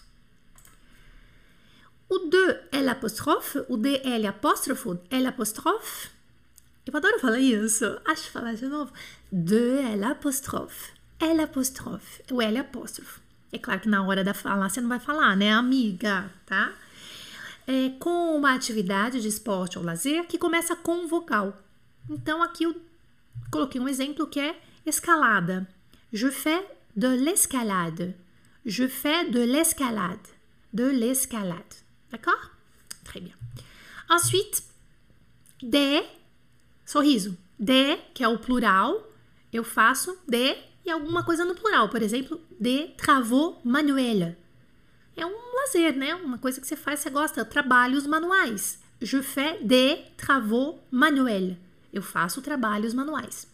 O 2.08 2.18
de 2.18 2.60
é 2.72 2.80
l'apóstrofe, 2.80 3.64
o 3.68 3.76
de 3.76 3.96
é 4.04 4.18
l'apóstrofo, 4.18 4.98
é 5.10 5.18
l'apóstrofe. 5.18 6.08
Eu 6.86 6.96
adoro 6.96 7.18
falar 7.18 7.38
isso. 7.38 8.00
Acho 8.06 8.30
falar 8.30 8.54
de 8.54 8.66
novo. 8.66 8.90
De 9.30 9.80
é 9.80 9.94
l'apóstrofe, 9.94 10.92
é 11.20 11.34
l'apóstrofe, 11.34 12.22
o 12.30 12.40
L 12.40 12.58
apóstrofo. 12.58 13.20
É 13.52 13.58
claro 13.58 13.80
que 13.80 13.88
na 13.88 14.02
hora 14.02 14.24
da 14.24 14.32
falar 14.32 14.70
você 14.70 14.80
não 14.80 14.88
vai 14.88 14.98
falar, 14.98 15.36
né, 15.36 15.52
amiga, 15.52 16.30
tá? 16.46 16.72
É 17.66 17.90
com 17.98 18.36
uma 18.36 18.54
atividade 18.54 19.20
de 19.20 19.28
esporte 19.28 19.78
ou 19.78 19.84
lazer 19.84 20.26
que 20.26 20.38
começa 20.38 20.74
com 20.76 21.06
vogal. 21.06 21.60
Então 22.08 22.42
aqui 22.42 22.64
eu 22.64 22.80
coloquei 23.50 23.80
um 23.80 23.88
exemplo 23.88 24.26
que 24.26 24.40
é 24.40 24.60
escalada. 24.86 25.68
Je 26.12 26.30
fais 26.30 26.64
de 26.96 27.16
l'escalade. 27.16 28.14
Je 28.64 28.88
fais 28.88 29.30
de 29.30 29.44
l'escalade. 29.44 30.20
De 30.72 30.84
l'escalade. 30.84 31.84
D'accord? 32.10 32.50
Très 33.04 33.20
bien. 33.20 33.34
Ensuite, 34.10 34.62
de, 35.62 36.02
sorriso. 36.84 37.36
De, 37.58 37.96
que 38.14 38.22
é 38.22 38.28
o 38.28 38.38
plural, 38.38 39.04
eu 39.52 39.64
faço 39.64 40.16
de 40.26 40.56
e 40.88 40.90
alguma 40.90 41.22
coisa 41.22 41.44
no 41.44 41.54
plural. 41.54 41.88
Por 41.88 42.02
exemplo, 42.02 42.40
de 42.58 42.88
travaux 42.96 43.58
manuels. 43.62 44.34
É 45.16 45.26
um 45.26 45.36
lazer, 45.56 45.96
né? 45.96 46.14
Uma 46.14 46.38
coisa 46.38 46.60
que 46.60 46.66
você 46.66 46.76
faz, 46.76 47.00
você 47.00 47.10
gosta. 47.10 47.44
Trabalhos 47.44 48.06
manuais. 48.06 48.80
Je 49.00 49.22
fais 49.22 49.62
des 49.62 49.98
travaux 50.16 50.78
manuels. 50.90 51.56
Eu 51.92 52.02
faço 52.02 52.42
trabalhos 52.42 52.94
manuais. 52.94 53.46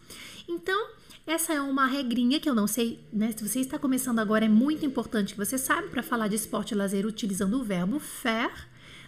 Então, 0.48 0.90
essa 1.26 1.54
é 1.54 1.60
uma 1.60 1.86
regrinha 1.86 2.38
que 2.38 2.48
eu 2.48 2.54
não 2.54 2.66
sei, 2.66 3.00
né? 3.12 3.32
Se 3.32 3.48
você 3.48 3.60
está 3.60 3.78
começando 3.78 4.18
agora, 4.18 4.44
é 4.44 4.48
muito 4.48 4.84
importante 4.84 5.32
que 5.34 5.38
você 5.38 5.56
saiba 5.56 5.88
para 5.88 6.02
falar 6.02 6.28
de 6.28 6.36
esporte 6.36 6.72
e 6.72 6.74
lazer 6.76 7.06
utilizando 7.06 7.58
o 7.58 7.64
verbo 7.64 7.98
faire. 7.98 8.52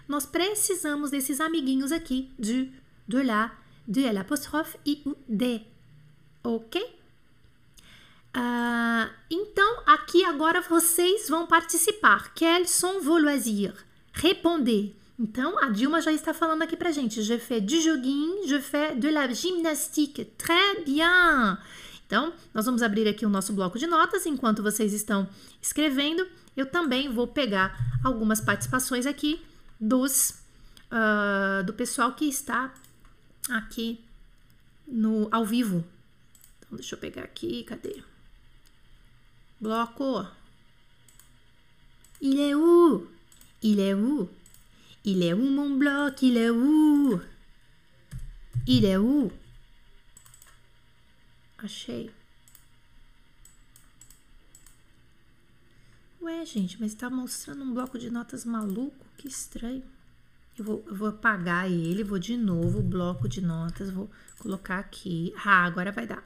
Nós 0.08 0.24
precisamos 0.24 1.10
desses 1.10 1.40
amiguinhos 1.40 1.92
aqui, 1.92 2.30
de, 2.38 2.72
de 3.06 3.22
lá, 3.22 3.58
de 3.86 4.10
l'apostrophe 4.10 4.78
e 4.86 5.02
o 5.04 5.16
de. 5.28 5.60
Ok? 6.42 6.82
Uh, 8.36 9.10
então, 9.30 9.82
aqui 9.86 10.24
agora 10.24 10.62
vocês 10.62 11.28
vão 11.28 11.46
participar. 11.46 12.32
Quels 12.34 12.70
sont 12.70 13.00
vos 13.00 13.22
loisirs? 13.22 13.74
Répondez. 14.12 14.92
Então, 15.18 15.58
a 15.62 15.70
Dilma 15.70 16.00
já 16.02 16.12
está 16.12 16.34
falando 16.34 16.62
aqui 16.62 16.76
pra 16.76 16.92
gente. 16.92 17.22
Je 17.22 17.38
fais 17.38 17.62
du 17.62 17.80
jogging, 17.80 18.46
je 18.46 18.60
fais 18.60 18.98
de 18.98 19.10
la 19.10 19.32
gymnastique. 19.32 20.26
Très 20.36 20.84
bien! 20.84 21.56
Então, 22.06 22.32
nós 22.52 22.66
vamos 22.66 22.82
abrir 22.82 23.08
aqui 23.08 23.24
o 23.24 23.28
nosso 23.28 23.52
bloco 23.52 23.78
de 23.78 23.86
notas. 23.86 24.26
Enquanto 24.26 24.62
vocês 24.62 24.92
estão 24.92 25.28
escrevendo, 25.60 26.26
eu 26.56 26.66
também 26.66 27.12
vou 27.12 27.26
pegar 27.26 27.74
algumas 28.04 28.40
participações 28.40 29.06
aqui 29.06 29.42
dos 29.80 30.30
uh, 30.90 31.64
do 31.64 31.72
pessoal 31.72 32.12
que 32.12 32.26
está 32.26 32.72
aqui 33.50 33.98
no 34.86 35.28
ao 35.32 35.44
vivo. 35.44 35.84
Então, 36.58 36.76
deixa 36.76 36.94
eu 36.94 36.98
pegar 36.98 37.22
aqui, 37.22 37.64
cadê? 37.64 38.02
Bloco. 39.60 40.26
Il 42.20 42.38
est 42.38 42.54
où? 42.54 43.06
Il 43.62 43.80
est 43.80 43.94
où? 43.94 44.28
Il 45.06 45.22
est 45.22 45.32
où 45.32 45.48
mon 45.48 45.70
bloc? 45.70 46.20
Il 46.20 46.36
est 46.36 46.50
où? 46.50 47.20
Il 48.66 48.84
est 48.84 48.96
où? 48.96 49.30
Achei. 51.58 52.10
Ué, 56.20 56.44
gente, 56.44 56.80
mas 56.80 56.92
tá 56.92 57.08
mostrando 57.08 57.62
um 57.62 57.72
bloco 57.72 57.96
de 57.96 58.10
notas 58.10 58.44
maluco? 58.44 59.06
Que 59.16 59.28
estranho. 59.28 59.84
Eu 60.58 60.64
vou, 60.64 60.84
eu 60.88 60.94
vou 60.96 61.06
apagar 61.06 61.70
ele, 61.70 62.02
vou 62.02 62.18
de 62.18 62.36
novo 62.36 62.80
o 62.80 62.82
bloco 62.82 63.28
de 63.28 63.40
notas, 63.40 63.90
vou 63.90 64.10
colocar 64.40 64.80
aqui. 64.80 65.32
Ah, 65.44 65.64
agora 65.64 65.92
vai 65.92 66.08
dar. 66.08 66.24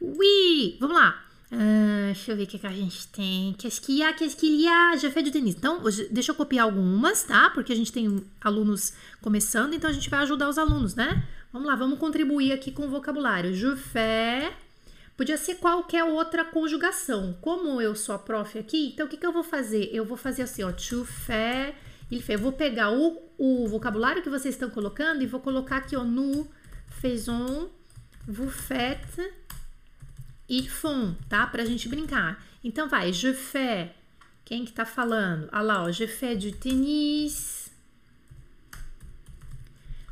Ui! 0.00 0.76
Vamos 0.78 0.96
lá. 0.96 1.29
Uh, 1.52 2.06
deixa 2.06 2.30
eu 2.30 2.36
ver 2.36 2.44
o 2.44 2.46
que, 2.46 2.58
que 2.60 2.66
a 2.66 2.72
gente 2.72 3.08
tem. 3.08 3.54
Qu'est-ce 3.54 3.80
qu'il 3.80 3.96
y 3.96 4.02
a? 4.02 4.12
Qu'est-ce 4.12 4.36
qu'il 4.36 4.60
y 4.60 4.68
a? 4.68 4.96
Já 4.96 5.10
fez 5.10 5.24
de 5.24 5.32
Denise. 5.32 5.56
Então, 5.56 5.82
deixa 6.10 6.30
eu 6.30 6.36
copiar 6.36 6.64
algumas, 6.64 7.24
tá? 7.24 7.50
Porque 7.50 7.72
a 7.72 7.76
gente 7.76 7.90
tem 7.90 8.24
alunos 8.40 8.92
começando, 9.20 9.74
então 9.74 9.90
a 9.90 9.92
gente 9.92 10.08
vai 10.08 10.20
ajudar 10.20 10.48
os 10.48 10.58
alunos, 10.58 10.94
né? 10.94 11.26
Vamos 11.52 11.66
lá, 11.66 11.74
vamos 11.74 11.98
contribuir 11.98 12.52
aqui 12.52 12.70
com 12.70 12.86
o 12.86 12.88
vocabulário. 12.88 13.52
Je 13.52 13.74
fais. 13.74 14.52
Podia 15.16 15.36
ser 15.36 15.56
qualquer 15.56 16.04
outra 16.04 16.44
conjugação. 16.44 17.36
Como 17.40 17.80
eu 17.80 17.96
sou 17.96 18.14
a 18.14 18.18
prof 18.18 18.56
aqui, 18.56 18.92
então 18.94 19.06
o 19.06 19.08
que, 19.08 19.16
que 19.16 19.26
eu 19.26 19.32
vou 19.32 19.42
fazer? 19.42 19.90
Eu 19.92 20.04
vou 20.04 20.16
fazer 20.16 20.42
assim, 20.42 20.62
ó. 20.62 20.72
Fait. 21.04 21.74
Eu 22.28 22.38
vou 22.38 22.52
pegar 22.52 22.92
o, 22.92 23.20
o 23.36 23.68
vocabulário 23.68 24.22
que 24.22 24.30
vocês 24.30 24.54
estão 24.54 24.70
colocando 24.70 25.22
e 25.22 25.26
vou 25.26 25.40
colocar 25.40 25.78
aqui, 25.78 25.96
ó. 25.96 26.04
Nous 26.04 26.46
faisons, 27.00 27.68
vous 28.26 28.50
faites 28.50 29.39
ils 30.50 30.68
font, 30.68 31.14
tá? 31.28 31.46
Pra 31.46 31.64
gente 31.64 31.88
brincar. 31.88 32.44
Então 32.62 32.88
vai, 32.88 33.12
je 33.12 33.32
fais. 33.32 33.90
Quem 34.44 34.64
que 34.64 34.72
tá 34.72 34.84
falando? 34.84 35.48
Ah 35.52 35.62
lá, 35.62 35.84
ó, 35.84 35.92
je 35.92 36.08
fais 36.08 36.36
du 36.36 36.50
tennis. 36.50 37.70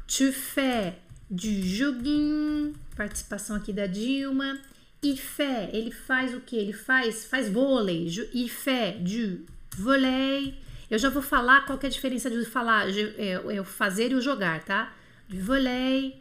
Tu 0.07 0.33
fais 0.33 0.95
du 1.29 1.63
jogging. 1.63 2.73
Participação 2.97 3.57
aqui 3.57 3.73
da 3.73 3.87
Dilma. 3.87 4.59
Il 5.03 5.17
fait, 5.17 5.71
ele 5.73 5.91
faz 5.91 6.35
o 6.35 6.41
que? 6.41 6.57
Ele 6.57 6.73
faz, 6.73 7.25
faz 7.25 7.49
vôlei. 7.49 8.09
Il 8.33 8.49
fait 8.49 8.99
du 9.03 9.45
vôlei. 9.77 10.55
Eu 10.91 10.99
já 10.99 11.11
vou 11.11 11.23
falar 11.23 11.67
qual 11.67 11.79
que 11.79 11.87
é 11.87 11.89
a 11.89 11.93
diferença 11.93 12.31
de 12.31 12.45
falar 12.45 12.89
é, 12.89 13.33
é 13.33 13.61
o 13.61 13.65
fazer 13.65 14.13
e 14.13 14.15
o 14.15 14.21
jogar, 14.21 14.65
tá? 14.65 14.95
Du 15.29 15.39
vôlei. 15.41 16.17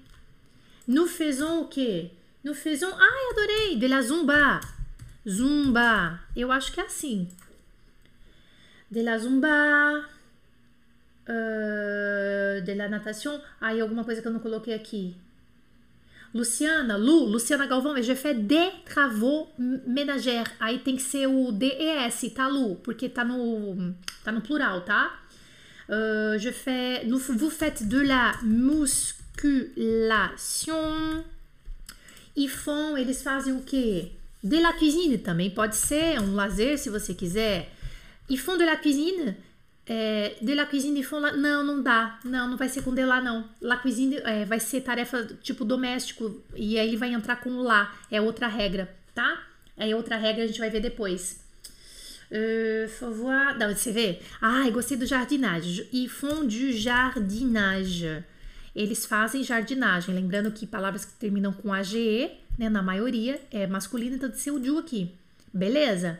Nous 0.87 1.07
faisons 1.07 1.61
o 1.61 1.65
quê? 1.67 2.11
Nous 2.47 2.53
faisons. 2.53 2.93
Ai, 2.97 3.31
adorei! 3.33 3.75
De 3.75 3.87
la 3.87 4.01
zumba. 4.01 4.61
Zumba. 5.27 6.17
Eu 6.33 6.49
acho 6.49 6.71
que 6.71 6.79
é 6.79 6.85
assim. 6.85 7.27
De 8.89 9.03
la 9.03 9.17
zumba. 9.17 10.05
Uh, 11.27 12.61
de 12.63 12.73
la 12.73 12.87
natation. 12.87 13.37
Aí, 13.59 13.81
alguma 13.81 14.05
coisa 14.05 14.21
que 14.21 14.27
eu 14.29 14.31
não 14.31 14.39
coloquei 14.39 14.73
aqui. 14.73 15.13
Luciana, 16.33 16.95
Lu, 16.95 17.25
Luciana 17.25 17.67
Galvão, 17.67 18.01
je 18.01 18.15
fais 18.15 18.39
des 18.39 18.71
travaux 18.85 19.49
ménagères. 19.85 20.49
Aí 20.57 20.79
tem 20.79 20.95
que 20.95 21.01
ser 21.01 21.27
o 21.27 21.51
DES, 21.51 22.31
tá, 22.33 22.47
Lu? 22.47 22.77
Porque 22.77 23.09
tá 23.09 23.25
no, 23.25 23.93
tá 24.23 24.31
no 24.31 24.39
plural, 24.39 24.85
tá? 24.85 25.19
Uh, 25.89 26.39
je 26.39 26.53
fais, 26.53 27.05
vous 27.09 27.49
faites 27.49 27.85
de 27.85 28.05
la 28.05 28.39
musculation. 28.41 31.25
E 32.37 32.47
font, 32.47 32.99
eles 32.99 33.23
fazem 33.23 33.53
o 33.53 33.61
quê? 33.61 34.11
De 34.43 34.59
la 34.59 34.71
cuisine 34.73 35.17
também 35.17 35.49
pode 35.49 35.75
ser 35.75 36.19
um 36.21 36.35
lazer 36.35 36.77
se 36.77 36.87
você 36.87 37.15
quiser. 37.15 37.73
E 38.29 38.37
font 38.37 38.59
de 38.59 38.63
la 38.63 38.77
cuisine. 38.77 39.35
É, 39.87 40.35
de 40.39 40.53
la 40.53 40.67
cuisine 40.67 41.01
font 41.01 41.19
la... 41.19 41.31
Não, 41.31 41.63
não 41.63 41.81
dá. 41.81 42.19
Não, 42.23 42.47
não 42.47 42.55
vai 42.55 42.69
ser 42.69 42.83
com 42.83 42.93
de 42.93 43.03
lá, 43.03 43.19
não. 43.19 43.49
La 43.59 43.77
cuisine 43.77 44.17
é, 44.17 44.45
vai 44.45 44.59
ser 44.59 44.81
tarefa 44.81 45.27
tipo 45.41 45.65
doméstico. 45.65 46.43
E 46.55 46.77
aí 46.77 46.89
ele 46.89 46.97
vai 46.97 47.11
entrar 47.11 47.37
com 47.37 47.49
lá. 47.63 47.91
É 48.11 48.21
outra 48.21 48.47
regra, 48.47 48.95
tá? 49.15 49.43
É 49.75 49.95
outra 49.95 50.15
regra, 50.15 50.43
a 50.43 50.47
gente 50.47 50.59
vai 50.59 50.69
ver 50.69 50.81
depois. 50.81 51.43
Uh, 52.29 52.87
faut 52.99 53.15
voir... 53.15 53.57
Não, 53.57 53.73
você 53.73 53.91
vê? 53.91 54.19
Ai, 54.39 54.69
gostei 54.69 54.95
do 54.95 55.07
jardinage. 55.07 55.89
E 55.91 56.07
font 56.07 56.45
du 56.45 56.71
jardinage 56.71 58.23
eles 58.77 59.05
fazem 59.05 59.43
jardinagem. 59.43 60.13
Lembrando 60.13 60.51
que 60.51 60.67
palavras 60.67 61.03
que 61.03 61.13
terminam 61.13 61.51
com 61.51 61.73
AGE, 61.73 62.31
né, 62.57 62.69
na 62.69 62.81
maioria, 62.81 63.41
é 63.51 63.65
masculino, 63.65 64.15
então 64.15 64.29
de 64.29 64.39
ser 64.39 64.51
o 64.51 64.59
DU 64.59 64.77
aqui. 64.77 65.11
Beleza? 65.53 66.19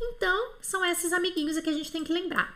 Então, 0.00 0.52
são 0.60 0.84
esses 0.84 1.12
amiguinhos 1.12 1.58
que 1.58 1.70
a 1.70 1.72
gente 1.72 1.90
tem 1.90 2.04
que 2.04 2.12
lembrar. 2.12 2.54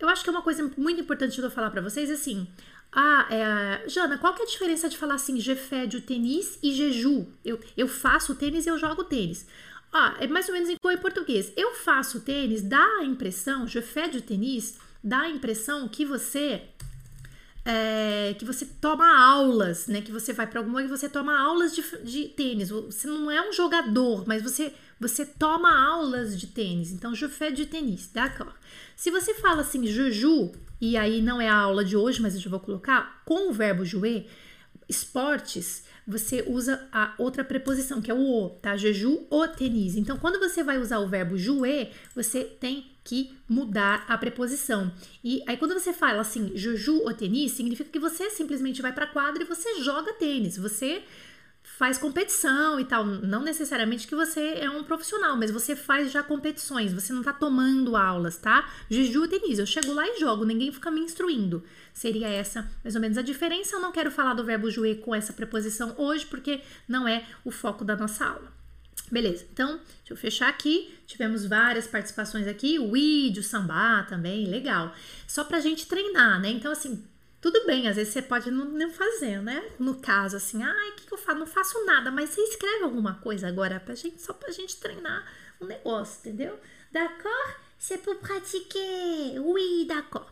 Eu 0.00 0.08
acho 0.08 0.24
que 0.24 0.28
é 0.30 0.32
uma 0.32 0.42
coisa 0.42 0.70
muito 0.76 1.00
importante 1.00 1.38
que 1.38 1.46
eu 1.46 1.50
falar 1.50 1.70
para 1.70 1.80
vocês, 1.80 2.10
assim, 2.10 2.48
Ah, 2.96 3.26
é, 3.28 3.88
Jana, 3.88 4.18
qual 4.18 4.34
que 4.34 4.42
é 4.42 4.44
a 4.44 4.48
diferença 4.48 4.88
de 4.88 4.96
falar 4.96 5.14
assim, 5.14 5.40
je 5.40 5.56
fais 5.56 5.88
du 5.88 6.00
tennis 6.00 6.58
e 6.62 6.72
je 6.72 6.92
joue? 6.92 7.26
Eu, 7.44 7.58
eu 7.76 7.88
faço 7.88 8.36
tênis 8.36 8.66
e 8.66 8.68
eu 8.68 8.78
jogo 8.78 9.02
tênis. 9.04 9.46
Ah, 9.92 10.16
é 10.20 10.26
mais 10.28 10.48
ou 10.48 10.54
menos 10.54 10.68
igual 10.68 10.94
em 10.94 10.98
português. 10.98 11.52
Eu 11.56 11.72
faço 11.74 12.20
tênis, 12.20 12.62
dá 12.62 12.84
a 13.00 13.04
impressão, 13.04 13.66
je 13.66 13.80
fais 13.82 14.10
du 14.12 14.20
tennis, 14.20 14.78
dá 15.02 15.22
a 15.22 15.28
impressão 15.28 15.88
que 15.88 16.04
você 16.04 16.62
é, 17.64 18.34
que 18.38 18.44
você 18.44 18.66
toma 18.66 19.18
aulas, 19.18 19.86
né? 19.86 20.02
Que 20.02 20.12
você 20.12 20.32
vai 20.32 20.46
para 20.46 20.60
alguma 20.60 20.82
e 20.82 20.86
você 20.86 21.08
toma 21.08 21.38
aulas 21.38 21.74
de, 21.74 21.82
de 22.04 22.28
tênis. 22.28 22.68
Você 22.70 23.06
não 23.06 23.30
é 23.30 23.48
um 23.48 23.52
jogador, 23.52 24.26
mas 24.26 24.42
você 24.42 24.72
você 25.00 25.26
toma 25.26 25.70
aulas 25.86 26.38
de 26.38 26.46
tênis. 26.46 26.92
Então, 26.92 27.14
je 27.14 27.28
fais 27.28 27.54
du 27.54 27.66
tennis, 27.66 28.08
d'accord? 28.12 28.54
Se 28.96 29.10
você 29.10 29.34
fala 29.34 29.60
assim, 29.60 29.86
je 29.86 30.10
joue, 30.10 30.52
e 30.80 30.96
aí 30.96 31.20
não 31.20 31.40
é 31.40 31.48
a 31.48 31.56
aula 31.56 31.84
de 31.84 31.96
hoje, 31.96 32.22
mas 32.22 32.34
eu 32.34 32.40
já 32.40 32.48
vou 32.48 32.60
colocar, 32.60 33.22
com 33.24 33.50
o 33.50 33.52
verbo 33.52 33.84
jouer, 33.84 34.26
esportes, 34.88 35.84
você 36.06 36.44
usa 36.46 36.86
a 36.92 37.14
outra 37.18 37.42
preposição, 37.42 38.00
que 38.00 38.10
é 38.10 38.14
o 38.14 38.18
o, 38.18 38.50
tá? 38.50 38.76
Je 38.76 38.92
joue 38.92 39.26
o 39.30 39.48
tennis. 39.48 39.96
Então, 39.96 40.16
quando 40.16 40.38
você 40.38 40.62
vai 40.62 40.78
usar 40.78 40.98
o 41.00 41.08
verbo 41.08 41.36
jouer, 41.36 41.92
você 42.14 42.44
tem 42.44 42.93
que 43.04 43.36
mudar 43.46 44.04
a 44.08 44.16
preposição. 44.16 44.90
E 45.22 45.42
aí, 45.46 45.56
quando 45.56 45.74
você 45.74 45.92
fala 45.92 46.22
assim, 46.22 46.52
je 46.54 46.74
joue 46.74 47.04
o 47.04 47.12
tennis, 47.12 47.52
significa 47.52 47.90
que 47.90 48.00
você 48.00 48.30
simplesmente 48.30 48.80
vai 48.80 48.92
para 48.92 49.06
quadra 49.06 49.42
e 49.42 49.46
você 49.46 49.82
joga 49.82 50.14
tênis. 50.14 50.56
Você 50.56 51.04
faz 51.64 51.98
competição 51.98 52.78
e 52.78 52.84
tal. 52.84 53.04
Não 53.04 53.42
necessariamente 53.42 54.06
que 54.06 54.14
você 54.14 54.58
é 54.58 54.70
um 54.70 54.84
profissional, 54.84 55.36
mas 55.36 55.50
você 55.50 55.74
faz 55.74 56.12
já 56.12 56.22
competições, 56.22 56.92
você 56.92 57.12
não 57.12 57.22
tá 57.22 57.32
tomando 57.32 57.96
aulas, 57.96 58.36
tá? 58.36 58.70
Juju 58.88 59.26
Denise, 59.26 59.60
eu 59.60 59.66
chego 59.66 59.92
lá 59.92 60.06
e 60.06 60.20
jogo, 60.20 60.44
ninguém 60.44 60.70
fica 60.70 60.90
me 60.90 61.00
instruindo. 61.00 61.64
Seria 61.92 62.28
essa 62.28 62.70
mais 62.82 62.94
ou 62.94 63.00
menos 63.00 63.18
a 63.18 63.22
diferença. 63.22 63.76
Eu 63.76 63.80
não 63.80 63.92
quero 63.92 64.10
falar 64.10 64.34
do 64.34 64.44
verbo 64.44 64.70
jouer 64.70 64.96
com 64.96 65.14
essa 65.14 65.32
preposição 65.32 65.94
hoje, 65.98 66.26
porque 66.26 66.60
não 66.86 67.08
é 67.08 67.24
o 67.44 67.50
foco 67.50 67.84
da 67.84 67.96
nossa 67.96 68.24
aula. 68.24 68.53
Beleza, 69.14 69.46
então, 69.52 69.76
deixa 69.98 70.12
eu 70.12 70.16
fechar 70.16 70.48
aqui. 70.48 70.92
Tivemos 71.06 71.46
várias 71.46 71.86
participações 71.86 72.48
aqui, 72.48 72.80
o 72.80 72.90
vídeo, 72.90 73.42
o 73.42 73.44
samba 73.44 74.02
também, 74.08 74.44
legal. 74.44 74.92
Só 75.28 75.44
pra 75.44 75.60
gente 75.60 75.86
treinar, 75.86 76.40
né? 76.40 76.50
Então, 76.50 76.72
assim, 76.72 77.06
tudo 77.40 77.64
bem, 77.64 77.86
às 77.86 77.94
vezes 77.94 78.12
você 78.12 78.20
pode 78.20 78.50
não, 78.50 78.64
não 78.64 78.90
fazer, 78.90 79.40
né? 79.40 79.70
No 79.78 80.00
caso, 80.00 80.36
assim, 80.36 80.64
ai, 80.64 80.90
o 80.90 80.92
que, 80.94 81.06
que, 81.06 81.14
eu 81.14 81.18
faço? 81.18 81.38
Não 81.38 81.46
faço 81.46 81.86
nada, 81.86 82.10
mas 82.10 82.30
você 82.30 82.40
escreve 82.40 82.82
alguma 82.82 83.14
coisa 83.14 83.46
agora 83.46 83.78
pra 83.78 83.94
gente, 83.94 84.20
só 84.20 84.32
pra 84.32 84.50
gente 84.50 84.78
treinar 84.78 85.24
um 85.60 85.66
negócio, 85.66 86.18
entendeu? 86.18 86.58
D'accord? 86.90 87.54
C'est 87.78 88.02
pour 88.02 88.16
pratiquer. 88.16 89.38
Oui, 89.38 89.84
d'accord. 89.86 90.26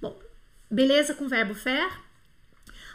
Bom, 0.00 0.16
beleza 0.70 1.14
com 1.14 1.24
o 1.24 1.28
verbo 1.28 1.52
faire? 1.52 1.90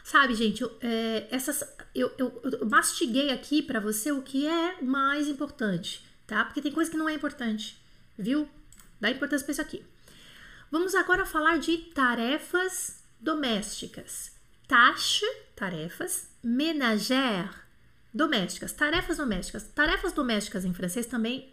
Sabe, 0.06 0.36
gente, 0.36 0.62
eu, 0.62 0.72
é, 0.82 1.28
essas, 1.32 1.64
eu, 1.96 2.12
eu, 2.20 2.40
eu 2.44 2.70
mastiguei 2.70 3.32
aqui 3.32 3.64
para 3.64 3.80
você 3.80 4.12
o 4.12 4.22
que 4.22 4.46
é 4.46 4.80
mais 4.80 5.28
importante, 5.28 6.06
tá? 6.28 6.46
Porque 6.46 6.62
tem 6.62 6.72
coisa 6.72 6.92
que 6.92 6.96
não 6.96 7.10
é 7.10 7.14
importante, 7.16 7.76
viu? 8.16 8.48
Dá 9.02 9.10
importância 9.10 9.44
pra 9.44 9.52
isso 9.54 9.62
aqui. 9.64 9.84
Vamos 10.70 10.94
agora 10.94 11.26
falar 11.26 11.58
de 11.58 11.78
tarefas 11.78 13.04
domésticas. 13.20 14.32
Tâche, 14.68 15.26
tarefas. 15.56 16.30
Ménagère, 16.44 17.50
domésticas. 18.14 18.74
Tarefas 18.74 19.18
domésticas. 19.18 19.64
Tarefas 19.64 20.14
domésticas 20.14 20.66
em 20.66 20.74
francês 20.76 21.08
também 21.08 21.52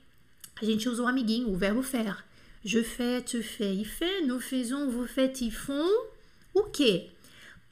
a 0.60 0.64
gente 0.66 0.90
usa 0.90 1.02
o 1.02 1.06
amiguinho, 1.06 1.48
o 1.48 1.56
verbo 1.56 1.82
faire. 1.82 2.22
Je 2.62 2.84
fais, 2.84 3.22
tu 3.22 3.42
fais, 3.42 3.74
il 3.74 3.86
fait, 3.86 4.20
nous 4.20 4.40
faisons, 4.40 4.90
vous 4.90 5.06
faites, 5.06 5.40
ils 5.40 5.50
font. 5.50 5.90
O 6.52 6.64
que? 6.64 7.10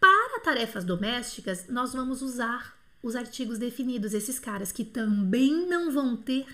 Para 0.00 0.40
tarefas 0.40 0.85
domésticas, 0.85 1.69
nós 1.69 1.92
vamos 1.92 2.23
usar 2.23 2.76
os 3.02 3.14
artigos 3.14 3.59
definidos, 3.59 4.14
esses 4.14 4.38
caras 4.38 4.73
que 4.73 4.85
também 4.85 5.67
não 5.67 5.91
vão 5.91 6.17
ter 6.17 6.47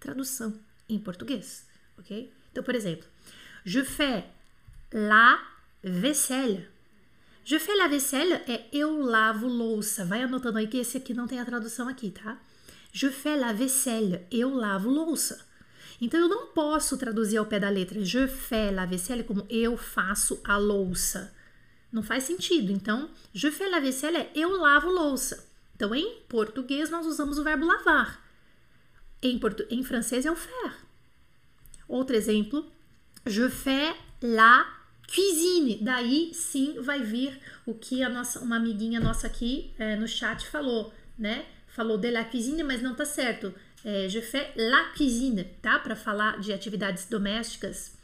tradução 0.00 0.58
em 0.88 0.98
português, 0.98 1.66
ok? 1.96 2.32
Então, 2.50 2.62
por 2.62 2.74
exemplo, 2.74 3.06
je 3.64 3.84
fais 3.84 4.24
la 4.92 5.40
vaisselle. 5.82 6.68
Je 7.44 7.58
fais 7.58 7.78
la 7.78 7.88
vaisselle 7.88 8.32
é 8.46 8.66
eu 8.72 9.00
lavo 9.00 9.46
louça. 9.46 10.04
Vai 10.04 10.22
anotando 10.22 10.58
aí 10.58 10.66
que 10.66 10.78
esse 10.78 10.96
aqui 10.96 11.14
não 11.14 11.26
tem 11.26 11.40
a 11.40 11.44
tradução 11.44 11.88
aqui, 11.88 12.10
tá? 12.10 12.38
Je 12.92 13.10
fais 13.10 13.40
la 13.40 13.52
vaisselle, 13.52 14.26
eu 14.30 14.54
lavo 14.54 14.90
louça. 14.90 15.46
Então 16.00 16.20
eu 16.20 16.28
não 16.28 16.46
posso 16.48 16.96
traduzir 16.96 17.38
ao 17.38 17.46
pé 17.46 17.58
da 17.58 17.68
letra 17.68 18.04
je 18.04 18.28
fais 18.28 18.74
la 18.74 18.86
vaisselle 18.86 19.24
como 19.24 19.46
eu 19.48 19.76
faço 19.76 20.40
a 20.44 20.56
louça. 20.56 21.34
Não 21.90 22.02
faz 22.02 22.24
sentido. 22.24 22.70
Então, 22.70 23.10
je 23.32 23.50
fais 23.50 23.70
la 23.70 23.80
vaisselle 23.80 24.16
é 24.16 24.30
eu 24.34 24.50
lavo 24.56 24.90
louça. 24.90 25.48
Então, 25.74 25.94
em 25.94 26.20
português, 26.28 26.90
nós 26.90 27.06
usamos 27.06 27.38
o 27.38 27.44
verbo 27.44 27.66
lavar. 27.66 28.24
Em, 29.22 29.38
portu 29.38 29.64
em 29.70 29.82
francês 29.82 30.26
é 30.26 30.30
o 30.30 30.36
faire. 30.36 30.74
Outro 31.88 32.14
exemplo, 32.14 32.70
je 33.26 33.48
fais 33.48 33.96
la 34.22 34.78
Cuisine, 35.12 35.78
daí 35.80 36.34
sim 36.34 36.80
vai 36.82 37.02
vir 37.02 37.40
o 37.64 37.72
que 37.72 38.02
a 38.02 38.10
nossa, 38.10 38.40
uma 38.40 38.56
amiguinha 38.56 39.00
nossa 39.00 39.26
aqui 39.26 39.72
é, 39.78 39.96
no 39.96 40.06
chat 40.06 40.46
falou, 40.46 40.92
né? 41.18 41.46
Falou 41.68 41.96
de 41.96 42.10
la 42.10 42.24
cuisine, 42.24 42.62
mas 42.62 42.82
não 42.82 42.94
tá 42.94 43.06
certo. 43.06 43.54
É, 43.82 44.06
je 44.06 44.20
fais 44.20 44.48
la 44.54 44.92
cuisine, 44.94 45.44
tá? 45.62 45.78
Para 45.78 45.96
falar 45.96 46.38
de 46.40 46.52
atividades 46.52 47.06
domésticas. 47.06 47.96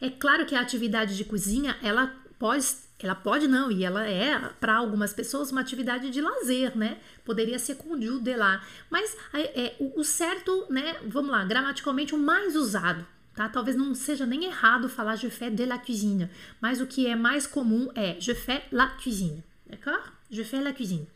É 0.00 0.08
claro 0.08 0.46
que 0.46 0.54
a 0.54 0.60
atividade 0.60 1.14
de 1.14 1.24
cozinha, 1.26 1.76
ela 1.82 2.14
pode, 2.42 2.66
ela 2.98 3.14
pode 3.14 3.46
não, 3.46 3.70
e 3.70 3.84
ela 3.84 4.04
é 4.04 4.36
para 4.60 4.74
algumas 4.74 5.12
pessoas 5.12 5.52
uma 5.52 5.60
atividade 5.60 6.10
de 6.10 6.20
lazer, 6.20 6.76
né? 6.76 6.98
Poderia 7.24 7.56
ser 7.56 7.76
com 7.76 7.92
o 7.92 8.20
de 8.20 8.34
lá, 8.34 8.60
mas 8.90 9.16
é, 9.32 9.76
o, 9.78 10.00
o 10.00 10.04
certo, 10.04 10.66
né? 10.68 10.96
Vamos 11.06 11.30
lá, 11.30 11.44
gramaticalmente 11.44 12.16
o 12.16 12.18
mais 12.18 12.56
usado 12.56 13.06
Tá? 13.34 13.48
Talvez 13.48 13.76
não 13.76 13.94
seja 13.94 14.26
nem 14.26 14.44
errado 14.44 14.88
falar 14.88 15.16
je 15.16 15.30
fais 15.30 15.54
de 15.54 15.64
la 15.64 15.78
cuisine, 15.78 16.28
mas 16.60 16.80
o 16.80 16.86
que 16.86 17.06
é 17.06 17.16
mais 17.16 17.46
comum 17.46 17.88
é 17.94 18.20
je 18.20 18.34
fais 18.34 18.62
la 18.70 18.88
cuisine. 18.88 19.42
D'accord? 19.66 20.02
Je 20.30 20.42
fais 20.44 20.62
la 20.62 20.72
cuisine. 20.72 21.06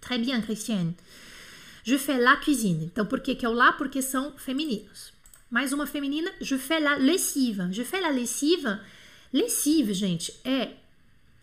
Très 0.00 0.18
bien, 0.18 0.40
Christiane. 0.42 0.94
Je 1.82 1.98
fais 1.98 2.20
la 2.20 2.36
cuisine. 2.36 2.84
Então, 2.84 3.04
por 3.04 3.18
que, 3.18 3.34
que 3.34 3.44
é 3.44 3.48
o 3.48 3.52
lá? 3.52 3.72
Porque 3.72 4.00
são 4.00 4.32
femininos. 4.36 5.12
Mais 5.50 5.72
uma 5.72 5.86
feminina, 5.86 6.30
je 6.40 6.56
fais 6.56 6.80
la 6.80 6.96
lessive. 6.96 7.72
Je 7.72 7.82
fais 7.82 8.00
la 8.00 8.10
lessive. 8.10 8.78
Lessive, 9.32 9.92
gente, 9.94 10.32
é 10.44 10.72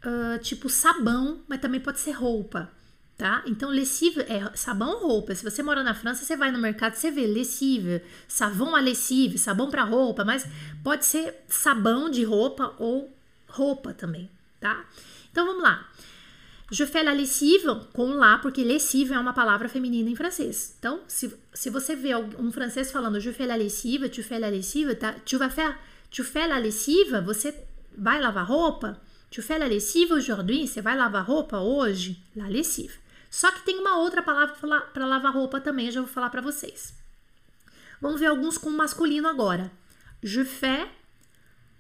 uh, 0.06 0.40
tipo 0.42 0.70
sabão, 0.70 1.42
mas 1.48 1.60
também 1.60 1.80
pode 1.80 2.00
ser 2.00 2.12
roupa 2.12 2.72
tá? 3.18 3.44
Então, 3.46 3.70
lessive 3.70 4.22
é 4.22 4.52
sabão 4.56 4.90
ou 4.90 5.08
roupa. 5.08 5.36
Se 5.36 5.44
você 5.44 5.62
mora 5.64 5.84
na 5.84 5.94
França, 5.94 6.26
você 6.26 6.36
vai 6.36 6.52
no 6.52 6.60
mercado, 6.60 6.96
você 6.96 7.12
vê 7.12 7.26
lessive, 7.26 8.02
savon 8.28 8.76
à 8.76 8.80
lessive, 8.80 9.38
sabão 9.38 9.70
para 9.70 9.84
roupa, 9.84 10.26
mas 10.26 10.46
pode 10.84 11.06
ser 11.06 11.36
sabão 11.48 12.10
de 12.10 12.24
roupa 12.24 12.74
ou 12.78 13.16
roupa 13.48 13.94
também, 13.94 14.30
tá? 14.60 14.86
Então, 15.32 15.46
vamos 15.46 15.64
lá. 15.64 15.90
Je 16.72 16.88
fais 16.88 17.06
la 17.06 17.14
lessive 17.14 17.68
com 17.94 18.14
lá, 18.14 18.40
porque 18.40 18.64
lessive 18.64 19.14
é 19.14 19.20
uma 19.20 19.34
palavra 19.34 19.70
feminina 19.70 20.10
em 20.10 20.16
francês. 20.16 20.76
Então, 20.80 21.02
se, 21.08 21.34
se 21.54 21.70
você 21.70 21.96
vê 21.96 22.16
um 22.16 22.52
francês 22.52 22.92
falando 22.92 23.20
je 23.20 23.32
fais 23.32 23.48
la 23.48 23.56
lessive, 23.56 24.10
tu 24.10 24.24
fais 24.24 24.42
la 24.42 24.50
lessive, 24.50 24.96
tá? 24.96 25.14
Tu 25.26 25.38
vas 25.38 25.54
faire, 25.54 25.78
tu 26.10 26.24
fais 26.24 26.50
la 26.50 26.58
lessive, 26.58 27.22
você 27.22 27.54
vai 27.98 28.20
lavar 28.20 28.48
roupa? 28.48 29.02
Tu 29.30 29.42
fais 29.42 29.60
la 29.60 29.68
lessive 29.68 30.14
aujourd'hui, 30.14 30.68
você 30.68 30.82
vai 30.82 30.96
lavar 30.96 31.26
roupa 31.26 31.60
hoje? 31.60 32.24
La 32.36 32.48
lessive. 32.48 32.94
Só 33.30 33.52
que 33.52 33.66
tem 33.66 33.80
uma 33.80 33.98
outra 33.98 34.22
palavra 34.22 34.56
para 34.94 35.06
lavar 35.06 35.34
roupa 35.34 35.60
também, 35.60 35.90
já 35.90 36.02
vou 36.02 36.10
falar 36.10 36.30
para 36.30 36.42
vocês. 36.42 36.94
Vamos 38.00 38.20
ver 38.20 38.28
alguns 38.28 38.58
com 38.58 38.70
masculino 38.70 39.28
agora. 39.28 39.72
Je 40.22 40.44
fais 40.46 40.88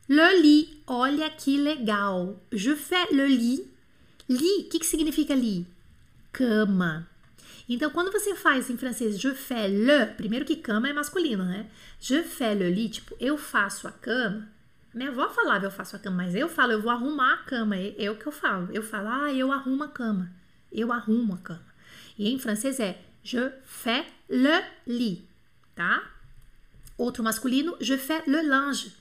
le 0.08 0.41
lit. 0.41 0.84
Olha 0.88 1.30
que 1.30 1.58
legal. 1.58 2.41
Je 2.52 2.76
fais 2.76 3.12
le 3.12 3.28
lit. 3.28 3.69
Lit, 4.30 4.67
o 4.67 4.69
que, 4.69 4.80
que 4.80 4.86
significa 4.86 5.36
lit? 5.36 5.67
Cama. 6.32 7.08
Então, 7.67 7.89
quando 7.89 8.12
você 8.12 8.36
faz 8.36 8.69
em 8.69 8.78
francês 8.78 9.19
je 9.19 9.34
fais 9.34 9.71
le, 9.71 10.08
primeiro 10.17 10.45
que 10.45 10.56
cama 10.56 10.89
é 10.89 10.93
masculino, 10.93 11.45
né? 11.45 11.69
Je 11.99 12.23
fais 12.23 12.58
le 12.58 12.69
lit, 12.69 12.95
tipo, 12.95 13.15
eu 13.19 13.38
faço 13.38 13.88
a 13.88 13.91
cama. 13.91 14.49
Minha 14.93 15.10
avó 15.10 15.27
falava 15.29 15.65
eu 15.65 15.71
faço 15.71 15.95
a 15.95 15.99
cama, 15.99 16.23
mas 16.23 16.36
eu 16.36 16.47
falo 16.47 16.71
eu 16.71 16.82
vou 16.82 16.91
arrumar 16.91 17.34
a 17.34 17.38
cama. 17.38 17.75
É, 17.75 18.06
é 18.06 18.12
o 18.12 18.15
que 18.15 18.27
eu 18.27 18.32
falo. 18.32 18.69
Eu 18.71 18.84
falo, 18.84 19.10
ah, 19.10 19.34
eu 19.34 19.51
arrumo 19.51 19.84
a 19.84 19.88
cama 19.88 20.32
eu 20.73 20.91
arrumo 20.91 21.36
a 21.36 21.38
cama. 21.38 21.73
E 22.17 22.29
em 22.29 22.39
francês 22.39 22.79
é 22.79 22.99
je 23.23 23.51
fais 23.63 24.06
le 24.29 24.63
lit, 24.86 25.25
tá? 25.75 26.03
Outro 26.97 27.23
masculino, 27.23 27.77
je 27.79 27.97
fais 27.97 28.25
le 28.27 28.41
linge. 28.41 28.91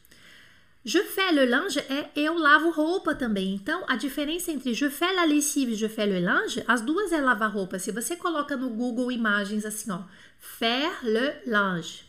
Je 0.84 1.02
fais 1.02 1.34
le 1.34 1.46
linge 1.46 1.78
é 1.80 2.10
eu 2.14 2.38
lavo 2.38 2.70
roupa 2.70 3.14
também. 3.14 3.54
Então, 3.54 3.84
a 3.88 3.96
diferença 3.96 4.52
entre 4.52 4.74
je 4.74 4.88
fais 4.90 5.14
la 5.14 5.24
lessive 5.24 5.72
e 5.72 5.76
je 5.76 5.88
fais 5.88 6.08
le 6.08 6.20
linge, 6.20 6.62
as 6.68 6.80
duas 6.80 7.12
é 7.12 7.20
lavar 7.20 7.52
roupa. 7.52 7.78
Se 7.78 7.90
você 7.90 8.16
coloca 8.16 8.56
no 8.56 8.70
Google 8.70 9.10
imagens 9.10 9.64
assim, 9.64 9.90
ó, 9.90 10.02
faire 10.38 10.96
le 11.02 11.42
linge, 11.46 12.04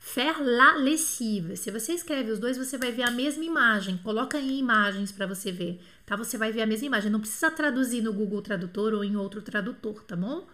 faire 0.00 0.42
la 0.42 0.76
lessive. 0.78 1.56
Se 1.56 1.70
você 1.70 1.92
escreve 1.92 2.32
os 2.32 2.38
dois, 2.38 2.56
você 2.56 2.78
vai 2.78 2.90
ver 2.90 3.02
a 3.02 3.10
mesma 3.10 3.44
imagem. 3.44 3.98
Coloca 3.98 4.40
em 4.40 4.58
imagens 4.58 5.12
para 5.12 5.26
você 5.26 5.52
ver, 5.52 5.78
tá? 6.06 6.16
Você 6.16 6.38
vai 6.38 6.50
ver 6.50 6.62
a 6.62 6.66
mesma 6.66 6.86
imagem, 6.86 7.12
não 7.12 7.20
precisa 7.20 7.50
traduzir 7.50 8.00
no 8.00 8.12
Google 8.12 8.40
Tradutor 8.40 8.94
ou 8.94 9.04
em 9.04 9.14
outro 9.14 9.42
tradutor, 9.42 10.02
tá 10.04 10.16
bom? 10.16 10.48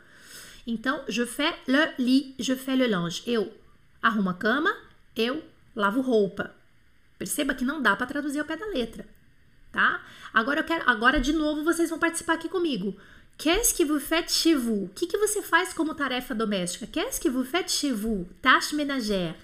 Então, 0.67 1.05
je 1.09 1.25
fais 1.25 1.55
le 1.69 1.95
lit, 1.97 2.35
je 2.41 2.57
fais 2.57 2.77
le 2.77 2.89
linge. 2.89 3.23
Eu 3.25 3.55
arrumo 4.03 4.31
a 4.31 4.35
cama, 4.35 4.77
eu 5.15 5.43
lavo 5.77 6.01
roupa. 6.01 6.53
Perceba 7.17 7.55
que 7.55 7.65
não 7.65 7.81
dá 7.81 7.95
para 7.95 8.07
traduzir 8.07 8.41
ao 8.41 8.45
pé 8.45 8.57
da 8.57 8.67
letra, 8.67 9.07
tá? 9.71 10.05
Agora 10.35 10.61
eu 10.61 10.65
quero, 10.65 10.91
agora 10.91 11.21
de 11.21 11.33
novo 11.33 11.63
vocês 11.63 11.89
vão 11.89 12.01
participar 12.01 12.35
aqui 12.35 12.49
comigo. 12.49 12.97
Qu'est-ce 13.39 13.75
que 13.75 13.85
vous 13.85 14.01
faites 14.01 14.33
chez 14.33 14.55
vous? 14.55 14.85
O 14.85 14.89
que, 14.89 15.07
que 15.07 15.19
você 15.19 15.43
faz 15.43 15.75
como 15.75 15.95
tarefa 15.95 16.35
doméstica? 16.35 16.87
Qu'est-ce 16.87 17.21
que 17.21 17.29
vous 17.29 17.45
faites 17.45 17.71
chez 17.71 17.93
vous? 17.93 18.27
Tâche 18.41 18.75
ménagère. 18.75 19.37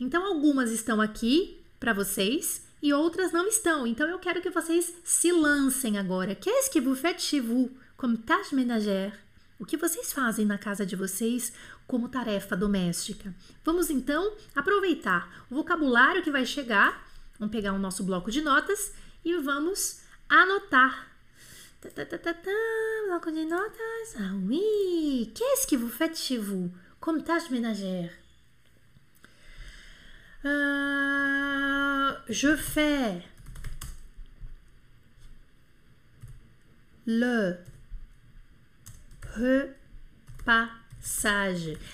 Então, 0.00 0.24
algumas 0.24 0.70
estão 0.70 1.02
aqui 1.02 1.62
para 1.78 1.92
vocês 1.92 2.62
e 2.82 2.94
outras 2.94 3.32
não 3.32 3.46
estão. 3.46 3.86
Então, 3.86 4.08
eu 4.08 4.18
quero 4.18 4.40
que 4.40 4.48
vocês 4.48 4.94
se 5.04 5.32
lancem 5.32 5.98
agora. 5.98 6.34
Qu'est-ce 6.34 6.70
que 6.70 6.80
vous 6.80 6.98
faites 6.98 7.24
chez 7.24 7.40
vous? 7.40 7.70
Comme 7.96 8.16
tâche 8.16 8.54
ménagère. 8.54 9.12
O 9.58 9.66
que 9.66 9.76
vocês 9.76 10.12
fazem 10.12 10.46
na 10.46 10.58
casa 10.58 10.84
de 10.84 10.96
vocês 10.96 11.52
como 11.86 12.08
tarefa 12.08 12.56
doméstica? 12.56 13.34
Vamos 13.64 13.90
então 13.90 14.32
aproveitar 14.54 15.46
o 15.50 15.56
vocabulário 15.56 16.22
que 16.22 16.30
vai 16.30 16.46
chegar. 16.46 17.06
Vamos 17.38 17.52
pegar 17.52 17.74
o 17.74 17.78
nosso 17.78 18.02
bloco 18.02 18.30
de 18.30 18.40
notas 18.40 18.92
e 19.24 19.36
vamos 19.38 20.00
anotar. 20.28 21.15
Bloco 23.16 23.30
de 23.30 23.44
notas. 23.44 24.16
Ah 24.18 24.32
oui! 24.48 25.30
Qu'est-ce 25.34 25.66
que 25.66 25.76
vous 25.76 25.88
faites 25.88 26.18
chez 26.18 26.38
vous 26.38 26.70
comme 27.00 27.22
tâche 27.22 27.50
ménagère? 27.50 28.10
Euh, 30.44 32.12
je 32.28 32.54
fais 32.56 33.22
le 37.06 37.56
repassage. 39.34 39.72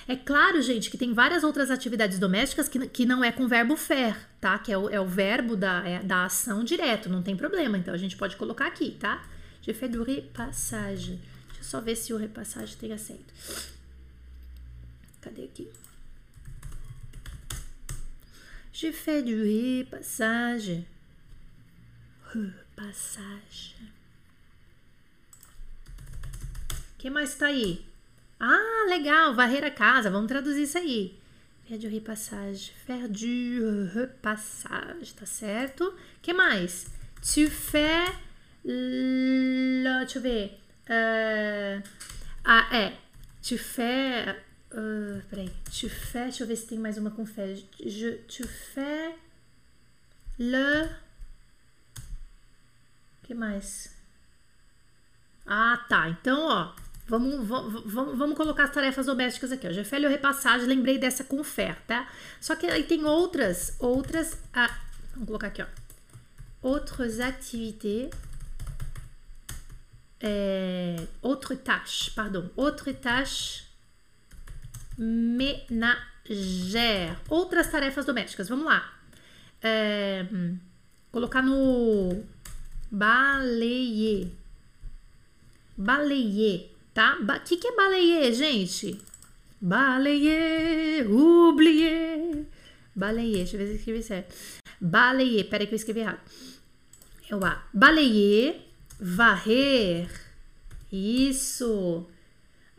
É 0.08 0.16
claro, 0.16 0.60
gente, 0.60 0.90
que 0.90 0.98
tem 0.98 1.12
várias 1.12 1.44
outras 1.44 1.70
atividades 1.70 2.18
domésticas 2.18 2.68
que, 2.68 2.88
que 2.88 3.06
não 3.06 3.22
é 3.22 3.30
com 3.30 3.46
verbo 3.46 3.76
faire, 3.76 4.16
tá? 4.40 4.58
Que 4.58 4.72
é 4.72 4.78
o, 4.78 4.88
é 4.88 5.00
o 5.00 5.06
verbo 5.06 5.56
da, 5.56 5.86
é, 5.86 6.02
da 6.02 6.24
ação 6.24 6.64
direto, 6.64 7.08
não 7.08 7.22
tem 7.22 7.36
problema. 7.36 7.78
Então 7.78 7.94
a 7.94 7.98
gente 7.98 8.16
pode 8.16 8.36
colocar 8.36 8.66
aqui, 8.66 8.96
tá? 8.98 9.22
Je 9.62 9.72
fais 9.72 9.88
du 9.88 10.02
repassage. 10.02 11.20
Deixa 11.46 11.60
eu 11.60 11.64
só 11.64 11.80
ver 11.80 11.96
se 11.96 12.12
o 12.12 12.16
repassage 12.16 12.76
tem 12.76 12.92
acento. 12.92 13.32
Cadê 15.20 15.44
aqui? 15.44 15.70
Je 18.72 18.92
fais 18.92 19.24
du 19.24 19.42
repassage. 19.44 20.86
Repassage. 22.32 23.76
que 26.98 27.10
mais 27.10 27.34
tá 27.34 27.46
aí? 27.46 27.84
Ah, 28.38 28.86
legal, 28.88 29.34
varrer 29.34 29.64
a 29.64 29.70
casa. 29.70 30.10
Vamos 30.10 30.28
traduzir 30.28 30.62
isso 30.62 30.78
aí. 30.78 31.20
Faire 31.66 31.78
du 31.78 31.88
repassage. 31.88 32.72
Faire 32.86 33.08
du 33.08 33.88
repassage, 33.92 35.14
tá 35.14 35.26
certo? 35.26 35.94
que 36.20 36.32
mais? 36.32 36.86
Tu 37.20 37.50
fais... 37.50 38.10
Deixa 40.04 40.18
eu 40.18 40.22
ver. 40.22 40.60
Uh, 40.88 41.82
ah, 42.44 42.76
é. 42.76 42.96
Tu. 43.42 43.54
Uh, 43.54 45.22
peraí. 45.28 45.50
Tu 45.64 45.88
fais... 45.88 46.24
Deixa 46.24 46.42
eu 46.42 46.46
ver 46.46 46.56
se 46.56 46.66
tem 46.66 46.78
mais 46.78 46.98
uma 46.98 47.10
com 47.10 47.24
fé. 47.26 47.54
Je, 47.78 48.18
fais... 48.74 49.14
Le... 50.38 50.88
que 53.22 53.34
mais? 53.34 53.94
Ah, 55.46 55.84
tá. 55.88 56.08
Então, 56.08 56.40
ó... 56.40 56.74
Vamos, 57.04 57.46
vamos, 57.46 58.16
vamos 58.16 58.36
colocar 58.36 58.64
as 58.64 58.72
tarefas 58.72 59.06
domésticas 59.06 59.52
aqui. 59.52 59.66
Ó. 59.66 59.72
Já 59.72 59.84
falei 59.84 60.06
o 60.06 60.10
repassagem, 60.10 60.66
lembrei 60.66 60.98
dessa 60.98 61.24
com 61.24 61.42
fer, 61.44 61.76
tá? 61.82 62.08
Só 62.40 62.54
que 62.56 62.66
aí 62.66 62.84
tem 62.84 63.04
outras, 63.04 63.76
outras. 63.80 64.38
Ah, 64.54 64.80
vamos 65.12 65.26
colocar 65.26 65.48
aqui, 65.48 65.62
ó. 65.62 65.66
Outras 66.62 67.20
atividades. 67.20 68.31
É, 70.22 70.96
autre 71.20 71.56
tâche, 71.56 72.12
pardon. 72.12 72.48
Autre 72.56 72.94
tâche 72.94 73.64
ménagère. 74.96 75.98
Outras 77.28 77.68
tarefas 77.68 78.06
domésticas. 78.06 78.48
Vamos 78.48 78.66
lá. 78.66 78.88
É, 79.60 80.24
colocar 81.10 81.42
no 81.42 82.24
balayer. 82.90 84.28
Balayer 85.76 86.72
tá? 86.94 87.18
O 87.20 87.40
que, 87.44 87.56
que 87.56 87.68
é 87.68 87.76
balayer, 87.76 88.32
gente? 88.32 89.00
Balayer, 89.60 91.10
oublier. 91.10 92.46
Balayer, 92.94 93.44
deixa 93.44 93.56
eu 93.56 93.60
ver 93.60 93.66
se 93.66 93.72
eu 93.72 93.76
escrevi 93.76 94.02
certo. 94.02 94.34
Balayer, 94.80 95.48
peraí 95.48 95.66
que 95.66 95.74
eu 95.74 95.76
escrevi 95.76 96.00
errado. 96.00 96.20
É 97.28 97.36
o 97.36 97.44
A. 97.44 97.62
Balayer, 97.72 98.60
varrer. 99.02 100.08
Isso. 100.90 102.06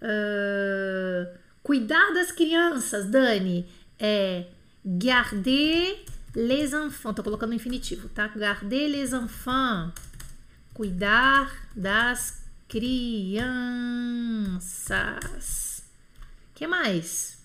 Uh, 0.01 1.27
cuidar 1.61 2.13
das 2.13 2.31
crianças, 2.31 3.07
Dani. 3.07 3.67
É 3.99 4.45
garder 4.85 6.05
les 6.33 6.73
enfants. 6.73 7.15
Tô 7.15 7.23
colocando 7.23 7.53
infinitivo, 7.53 8.07
tá? 8.09 8.27
Garder 8.29 8.87
les 8.87 9.13
enfants. 9.13 9.93
Cuidar 10.73 11.67
das 11.75 12.41
crianças. 12.67 13.43
que 16.55 16.65
mais? 16.65 17.37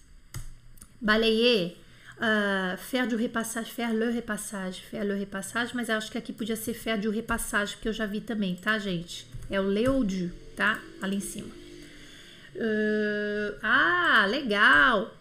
Balayer. 1.01 1.77
Uh, 2.21 2.77
faire 2.77 3.07
du 3.07 3.15
repassage, 3.15 3.69
faire 3.69 3.93
le 3.93 4.11
repassage, 4.11 4.83
faire 4.91 5.05
le 5.05 5.15
repassage, 5.15 5.73
mas 5.73 5.89
acho 5.89 6.11
que 6.11 6.19
aqui 6.19 6.33
podia 6.33 6.57
ser 6.57 6.75
faire 6.75 6.99
du 6.99 7.11
repassage, 7.11 7.75
porque 7.75 7.89
eu 7.89 7.93
já 7.93 8.07
vi 8.07 8.21
também, 8.21 8.57
tá, 8.57 8.77
gente? 8.77 9.25
É 9.49 9.61
o 9.61 9.65
leudu, 9.65 10.33
tá? 10.57 10.81
Ali 11.01 11.17
em 11.17 11.21
cima. 11.21 11.49
Uh, 12.57 13.55
ah, 13.63 14.27
legal! 14.29 15.15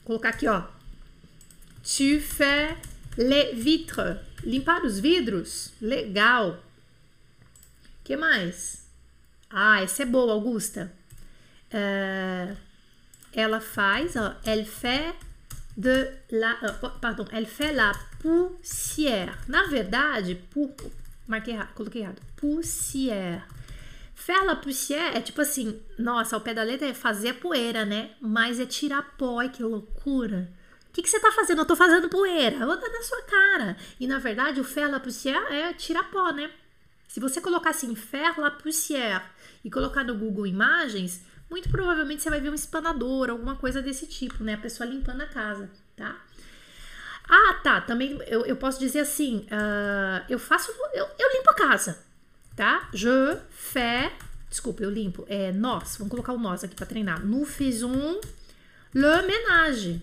Vou 0.00 0.18
colocar 0.18 0.28
aqui, 0.28 0.46
ó. 0.46 0.62
Tu 1.82 2.20
fais 2.20 2.76
les 3.16 3.54
vitres. 3.54 4.18
Limpar 4.42 4.84
os 4.84 4.98
vidros? 4.98 5.72
Legal 5.80 6.62
que 8.04 8.16
mais? 8.16 8.86
Ah, 9.48 9.80
essa 9.80 10.02
é 10.02 10.06
boa, 10.06 10.34
Augusta. 10.34 10.92
Uh, 11.72 12.54
ela 13.34 13.60
faz, 13.60 14.16
ó, 14.16 14.32
elle 14.44 14.64
fait 14.64 15.14
de 15.76 16.08
la, 16.30 16.56
pardon, 17.00 17.24
elle 17.32 17.46
fait 17.46 17.72
la 17.72 17.92
poussière. 18.20 19.36
Na 19.48 19.66
verdade, 19.66 20.36
pu, 20.50 20.68
marquei 21.26 21.54
errado, 21.54 21.74
coloquei 21.74 22.02
errado. 22.02 22.20
Poussière. 22.36 23.46
Faire 24.14 24.44
la 24.46 24.56
poussière 24.56 25.16
é 25.16 25.20
tipo 25.20 25.40
assim, 25.40 25.80
nossa, 25.98 26.36
ao 26.36 26.40
pé 26.40 26.54
da 26.54 26.62
letra 26.62 26.88
é 26.88 26.94
fazer 26.94 27.30
a 27.30 27.34
poeira, 27.34 27.84
né? 27.84 28.12
Mas 28.20 28.60
é 28.60 28.66
tirar 28.66 29.16
pó, 29.18 29.46
que 29.48 29.62
loucura. 29.62 30.48
O 30.88 30.92
que, 30.92 31.02
que 31.02 31.10
você 31.10 31.18
tá 31.18 31.32
fazendo? 31.32 31.58
Eu 31.58 31.66
tô 31.66 31.74
fazendo 31.74 32.08
poeira. 32.08 32.56
Eu 32.56 32.66
vou 32.66 32.80
dar 32.80 32.88
na 32.88 33.02
sua 33.02 33.22
cara. 33.22 33.76
E 33.98 34.06
na 34.06 34.20
verdade, 34.20 34.60
o 34.60 34.64
faire 34.64 34.90
la 34.90 35.00
poussière 35.00 35.52
é 35.52 35.72
tirar 35.72 36.04
pó, 36.04 36.30
né? 36.30 36.50
Se 37.08 37.18
você 37.20 37.40
colocar 37.40 37.70
assim, 37.70 37.94
faire 37.94 38.40
la 38.40 38.50
poussière 38.50 39.22
e 39.64 39.70
colocar 39.70 40.04
no 40.04 40.14
Google 40.16 40.46
Imagens, 40.46 41.20
muito 41.50 41.68
provavelmente 41.68 42.22
você 42.22 42.30
vai 42.30 42.40
ver 42.40 42.50
um 42.50 42.54
espanador, 42.54 43.30
alguma 43.30 43.56
coisa 43.56 43.80
desse 43.82 44.06
tipo, 44.06 44.42
né? 44.42 44.54
A 44.54 44.58
pessoa 44.58 44.88
limpando 44.88 45.20
a 45.20 45.26
casa, 45.26 45.70
tá? 45.96 46.16
Ah, 47.28 47.54
tá. 47.62 47.80
Também 47.80 48.18
eu, 48.26 48.44
eu 48.44 48.56
posso 48.56 48.78
dizer 48.78 49.00
assim: 49.00 49.46
uh, 49.50 50.24
eu 50.28 50.38
faço. 50.38 50.72
Eu, 50.92 51.06
eu 51.18 51.32
limpo 51.32 51.50
a 51.50 51.54
casa, 51.54 51.98
tá? 52.54 52.88
Je 52.92 53.08
fais. 53.50 54.12
Desculpa, 54.48 54.82
eu 54.82 54.90
limpo. 54.90 55.24
É 55.28 55.52
nós. 55.52 55.96
Vamos 55.96 56.10
colocar 56.10 56.32
o 56.32 56.38
nós 56.38 56.62
aqui 56.62 56.74
para 56.74 56.86
treinar. 56.86 57.24
Nous 57.24 57.48
faisons 57.48 58.20
le 58.94 59.22
ménage, 59.22 60.00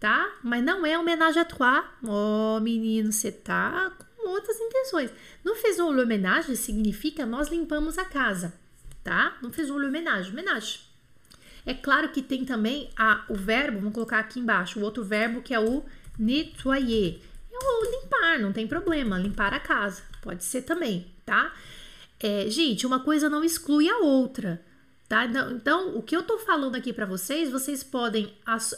tá? 0.00 0.32
Mas 0.42 0.64
não 0.64 0.84
é 0.84 0.98
homenagem 0.98 1.40
a 1.40 1.44
toi. 1.44 1.84
Ó, 2.04 2.56
oh, 2.56 2.60
menino, 2.60 3.12
você 3.12 3.30
tá 3.30 3.92
com 4.16 4.28
outras 4.28 4.58
intenções. 4.58 5.10
No 5.44 5.54
faisons 5.54 5.94
le 5.94 6.04
ménage 6.04 6.56
significa 6.56 7.26
nós 7.26 7.48
limpamos 7.48 7.98
a 7.98 8.04
casa, 8.04 8.54
tá? 9.02 9.36
No 9.42 9.52
faisons 9.52 9.80
le 9.80 9.90
ménage, 9.90 10.32
ménage. 10.32 10.80
É 11.64 11.74
claro 11.74 12.08
que 12.08 12.22
tem 12.22 12.44
também 12.44 12.90
a, 12.96 13.24
o 13.28 13.34
verbo, 13.34 13.78
vamos 13.78 13.94
colocar 13.94 14.18
aqui 14.18 14.40
embaixo, 14.40 14.80
o 14.80 14.82
outro 14.82 15.04
verbo 15.04 15.42
que 15.42 15.54
é 15.54 15.60
o 15.60 15.84
nettoyer. 16.18 17.20
É 17.52 17.58
o 17.58 18.00
limpar, 18.00 18.38
não 18.40 18.52
tem 18.52 18.66
problema, 18.66 19.18
limpar 19.18 19.54
a 19.54 19.60
casa. 19.60 20.02
Pode 20.20 20.44
ser 20.44 20.62
também, 20.62 21.06
tá? 21.24 21.52
É, 22.18 22.48
gente, 22.48 22.86
uma 22.86 23.00
coisa 23.00 23.28
não 23.28 23.44
exclui 23.44 23.88
a 23.88 23.98
outra. 23.98 24.62
Tá? 25.08 25.26
Então, 25.26 25.50
então 25.52 25.96
o 25.96 26.02
que 26.02 26.16
eu 26.16 26.22
tô 26.22 26.38
falando 26.38 26.74
aqui 26.74 26.92
para 26.92 27.04
vocês, 27.04 27.50
vocês 27.50 27.82
podem 27.82 28.32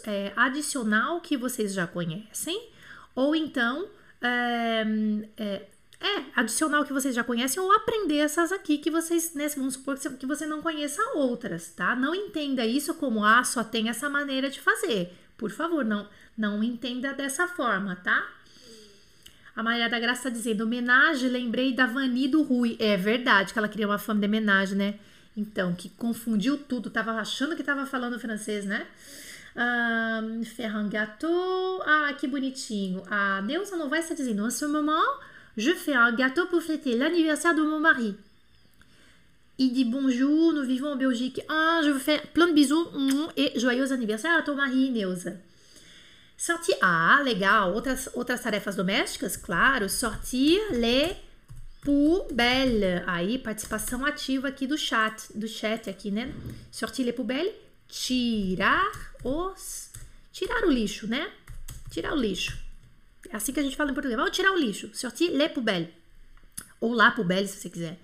é, 0.04 0.32
adicionar 0.34 1.14
o 1.14 1.20
que 1.20 1.36
vocês 1.36 1.72
já 1.72 1.86
conhecem, 1.86 2.70
ou 3.14 3.36
então 3.36 3.88
é, 4.20 5.62
é, 6.00 6.24
adicionar 6.34 6.80
o 6.80 6.84
que 6.84 6.92
vocês 6.92 7.14
já 7.14 7.24
conhecem 7.24 7.62
ou 7.62 7.72
aprender 7.72 8.18
essas 8.18 8.52
aqui 8.52 8.78
que 8.78 8.90
vocês, 8.90 9.34
né, 9.34 9.48
vamos 9.56 9.74
supor 9.74 9.96
que 9.96 10.26
você 10.26 10.44
não 10.44 10.60
conheça 10.60 11.02
outras, 11.14 11.68
tá? 11.68 11.94
Não 11.96 12.14
entenda 12.14 12.66
isso 12.66 12.94
como, 12.94 13.24
ah, 13.24 13.42
só 13.44 13.64
tem 13.64 13.88
essa 13.88 14.10
maneira 14.10 14.50
de 14.50 14.60
fazer. 14.60 15.12
Por 15.36 15.50
favor, 15.50 15.84
não, 15.84 16.08
não 16.36 16.62
entenda 16.62 17.12
dessa 17.12 17.48
forma, 17.48 17.96
tá? 17.96 18.26
A 19.56 19.62
Maria 19.62 19.88
da 19.88 20.00
Graça 20.00 20.28
está 20.28 20.30
dizendo, 20.30 20.64
homenagem, 20.64 21.28
lembrei 21.28 21.72
da 21.72 21.86
Vani 21.86 22.26
do 22.26 22.42
Rui. 22.42 22.76
É 22.80 22.96
verdade 22.96 23.52
que 23.52 23.58
ela 23.58 23.68
queria 23.68 23.86
uma 23.86 23.98
fama 23.98 24.20
de 24.20 24.26
homenagem, 24.26 24.76
né? 24.76 24.98
Então, 25.36 25.74
que 25.74 25.88
confundiu 25.90 26.58
tudo, 26.58 26.90
tava 26.90 27.12
achando 27.12 27.54
que 27.54 27.62
tava 27.62 27.86
falando 27.86 28.18
francês, 28.18 28.64
né? 28.64 28.86
Um, 29.56 30.44
Ferran 30.44 30.88
Gâteau. 30.88 31.82
Ah, 31.86 32.12
que 32.18 32.26
bonitinho. 32.26 33.04
A 33.08 33.40
Neuza 33.42 33.76
não 33.76 33.88
vai 33.88 34.00
estar 34.00 34.14
dizendo, 34.14 34.44
en 34.44 34.50
ce 34.50 34.66
moment, 34.66 35.20
Je 35.56 35.70
fais 35.70 35.94
un 35.94 36.12
gâteau 36.12 36.46
pour 36.46 36.62
fêter 36.62 36.96
l'anniversaire 36.96 37.54
de 37.54 37.62
mon 37.62 37.78
mari. 37.78 38.16
Il 39.56 39.72
dit 39.72 39.84
bonjour, 39.84 40.52
nous 40.52 40.64
vivons 40.64 40.92
en 40.92 40.96
Belgique. 40.96 41.40
Ah, 41.48 41.80
je 41.84 41.90
vous 41.90 42.00
fais 42.00 42.20
plein 42.32 42.48
de 42.48 42.52
bisous 42.52 42.88
et 43.36 43.58
joyeux 43.58 43.92
anniversaire 43.92 44.36
à 44.36 44.42
ton 44.42 44.56
mari, 44.56 44.90
Neuza. 44.90 45.32
Sortir. 46.36 46.74
Ah, 46.82 47.22
legal. 47.24 47.72
Outras, 47.72 48.10
outras 48.14 48.40
tarefas 48.40 48.74
domésticas? 48.74 49.36
Claro. 49.36 49.88
Sortir 49.88 50.60
les 50.72 51.14
poubelles. 51.82 53.04
Aí, 53.06 53.38
participação 53.38 54.04
ativa 54.04 54.48
aqui 54.48 54.66
do 54.66 54.76
chat, 54.76 55.28
do 55.34 55.46
chat 55.46 55.88
aqui, 55.88 56.10
né? 56.10 56.32
Sortir 56.72 57.04
les 57.04 57.14
poubelles. 57.14 57.54
Tirar 57.88 59.14
os. 59.22 59.90
Tirar 60.32 60.64
o 60.64 60.70
lixo, 60.70 61.06
né? 61.06 61.30
Tirar 61.90 62.12
o 62.12 62.16
lixo. 62.16 62.63
É 63.34 63.36
assim 63.36 63.52
que 63.52 63.58
a 63.58 63.64
gente 63.64 63.76
fala 63.76 63.90
em 63.90 63.94
português. 63.94 64.16
Vamos 64.16 64.30
tirar 64.30 64.52
o 64.52 64.56
lixo. 64.56 64.94
Sortir 64.94 65.28
les 65.32 65.50
poubelles. 65.50 65.88
Ou 66.80 66.92
la 66.92 67.10
poubelle, 67.10 67.48
se 67.48 67.58
você 67.58 67.68
quiser. 67.68 67.98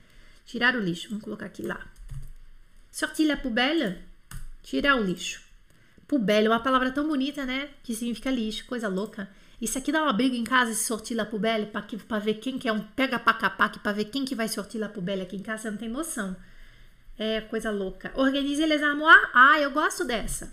Tirar 0.45 0.75
o 0.75 0.81
lixo. 0.81 1.09
Vamos 1.09 1.23
colocar 1.23 1.47
aqui 1.47 1.63
lá. 1.63 1.87
Sortir 2.91 3.29
la 3.29 3.37
poubelle. 3.37 3.97
Tirar 4.61 4.97
o 4.97 5.05
lixo. 5.05 5.41
Poubelle 6.09 6.49
é 6.49 6.51
uma 6.51 6.59
palavra 6.59 6.91
tão 6.91 7.07
bonita, 7.07 7.47
né? 7.47 7.69
Que 7.85 7.95
significa 7.95 8.29
lixo. 8.29 8.67
Coisa 8.67 8.89
louca. 8.89 9.29
Isso 9.61 9.79
aqui 9.79 9.93
dá 9.93 10.03
uma 10.03 10.13
briga 10.13 10.35
em 10.35 10.43
casa, 10.43 10.73
esse 10.73 10.83
sortir 10.83 11.15
la 11.15 11.25
poubelle, 11.25 11.67
pra, 11.67 11.83
que, 11.83 11.97
pra 11.97 12.19
ver 12.19 12.35
quem 12.35 12.59
que 12.59 12.67
é 12.67 12.73
um 12.73 12.81
pega 12.81 13.17
pra 13.17 13.35
capac, 13.35 13.79
pra 13.79 13.93
ver 13.93 14.07
quem 14.07 14.25
que 14.25 14.35
vai 14.35 14.49
sortir 14.49 14.79
la 14.79 14.89
poubelle 14.89 15.23
aqui 15.23 15.37
em 15.37 15.43
casa. 15.43 15.63
Você 15.63 15.71
não 15.71 15.79
tem 15.79 15.89
noção. 15.89 16.35
É 17.17 17.41
coisa 17.43 17.71
louca. 17.71 18.11
Organiser 18.17 18.67
les 18.67 18.83
armoires. 18.83 19.29
Ah, 19.33 19.61
eu 19.61 19.71
gosto 19.71 20.05
dessa. 20.05 20.53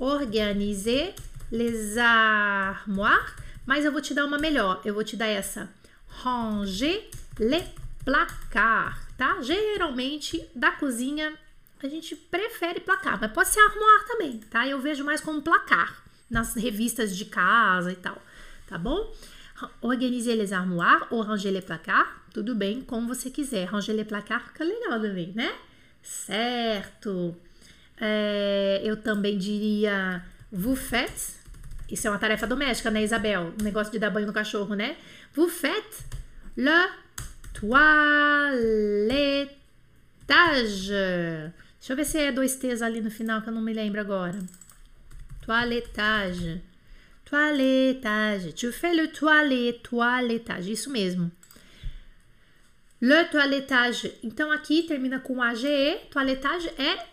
Organiser 0.00 1.14
les 1.52 1.96
armoires 1.96 3.49
mas 3.70 3.84
eu 3.84 3.92
vou 3.92 4.00
te 4.00 4.12
dar 4.12 4.26
uma 4.26 4.36
melhor. 4.36 4.82
Eu 4.84 4.92
vou 4.94 5.04
te 5.04 5.16
dar 5.16 5.28
essa. 5.28 5.72
Ranger 6.08 7.08
le 7.38 7.62
placar, 8.04 9.06
tá? 9.16 9.40
Geralmente, 9.42 10.44
da 10.56 10.72
cozinha, 10.72 11.32
a 11.80 11.86
gente 11.86 12.16
prefere 12.16 12.80
placar, 12.80 13.16
mas 13.20 13.30
pode 13.30 13.48
ser 13.50 13.60
armoire 13.60 14.08
também, 14.08 14.38
tá? 14.38 14.66
Eu 14.66 14.80
vejo 14.80 15.04
mais 15.04 15.20
como 15.20 15.40
placar 15.40 16.02
nas 16.28 16.56
revistas 16.56 17.16
de 17.16 17.26
casa 17.26 17.92
e 17.92 17.94
tal, 17.94 18.20
tá 18.66 18.76
bom? 18.76 19.14
Organiser 19.80 20.34
les 20.34 20.52
armoires 20.52 21.06
ou 21.08 21.22
ranger 21.22 21.52
les 21.52 21.64
placards, 21.64 22.12
tudo 22.34 22.56
bem, 22.56 22.80
como 22.80 23.06
você 23.06 23.30
quiser. 23.30 23.66
Ranger 23.66 23.94
les 23.94 24.06
placards 24.08 24.48
fica 24.48 24.64
legal 24.64 25.00
também, 25.00 25.32
né? 25.32 25.54
Certo. 26.02 27.36
É, 28.00 28.80
eu 28.82 28.96
também 28.96 29.38
diria 29.38 30.24
vous 30.50 30.74
faites 30.74 31.39
isso 31.90 32.06
é 32.06 32.10
uma 32.10 32.18
tarefa 32.18 32.46
doméstica, 32.46 32.90
né, 32.90 33.02
Isabel? 33.02 33.52
O 33.58 33.62
negócio 33.62 33.92
de 33.92 33.98
dar 33.98 34.10
banho 34.10 34.26
no 34.26 34.32
cachorro, 34.32 34.74
né? 34.74 34.96
Vous 35.34 35.50
faites 35.50 36.04
le 36.56 36.88
toilettage. 37.52 39.50
Deixa 41.78 41.92
eu 41.92 41.96
ver 41.96 42.04
se 42.04 42.18
é 42.18 42.32
dois 42.32 42.56
T's 42.56 42.82
ali 42.82 43.00
no 43.00 43.10
final 43.10 43.42
que 43.42 43.48
eu 43.48 43.52
não 43.52 43.62
me 43.62 43.72
lembro 43.72 44.00
agora. 44.00 44.38
Toilettage. 45.44 46.62
Toilettage. 47.24 48.52
Tu 48.52 48.72
fais 48.72 48.96
le 48.96 49.08
toilet, 49.08 49.80
toilettage. 49.82 50.72
Isso 50.72 50.90
mesmo. 50.90 51.30
Le 53.00 53.24
toilettage. 53.24 54.12
Então 54.22 54.52
aqui 54.52 54.82
termina 54.82 55.18
com 55.18 55.42
AGE. 55.42 55.98
Toilettage 56.10 56.68
é 56.78 57.06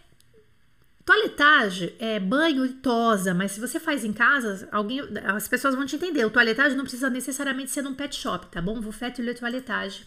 Toiletagem 1.07 1.95
é 1.99 2.19
banho 2.19 2.65
e 2.65 2.73
tosa, 2.73 3.33
mas 3.33 3.53
se 3.53 3.61
você 3.61 3.79
faz 3.79 4.03
em 4.03 4.11
casa, 4.11 4.67
alguém, 4.73 4.99
as 5.23 5.47
pessoas 5.47 5.73
vão 5.73 5.85
te 5.85 5.95
entender. 5.95 6.25
O 6.25 6.29
toiletagem 6.29 6.75
não 6.75 6.83
precisa 6.83 7.09
necessariamente 7.09 7.71
ser 7.71 7.81
num 7.81 7.95
pet 7.95 8.13
shop, 8.13 8.47
tá 8.47 8.61
bom? 8.61 8.81
Vous 8.81 8.91
faites 8.91 9.25
le 9.25 9.33
toilettage. 9.33 10.05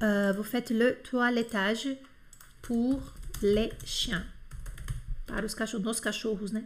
Uh, 0.00 0.32
vous 0.34 0.44
faites 0.44 0.70
le 0.70 0.96
pour 2.62 3.02
les 3.42 3.70
chiens. 3.84 4.24
Para 5.26 5.44
os 5.44 5.54
cachorros, 5.54 5.84
nos 5.84 6.00
cachorros, 6.00 6.52
né? 6.52 6.64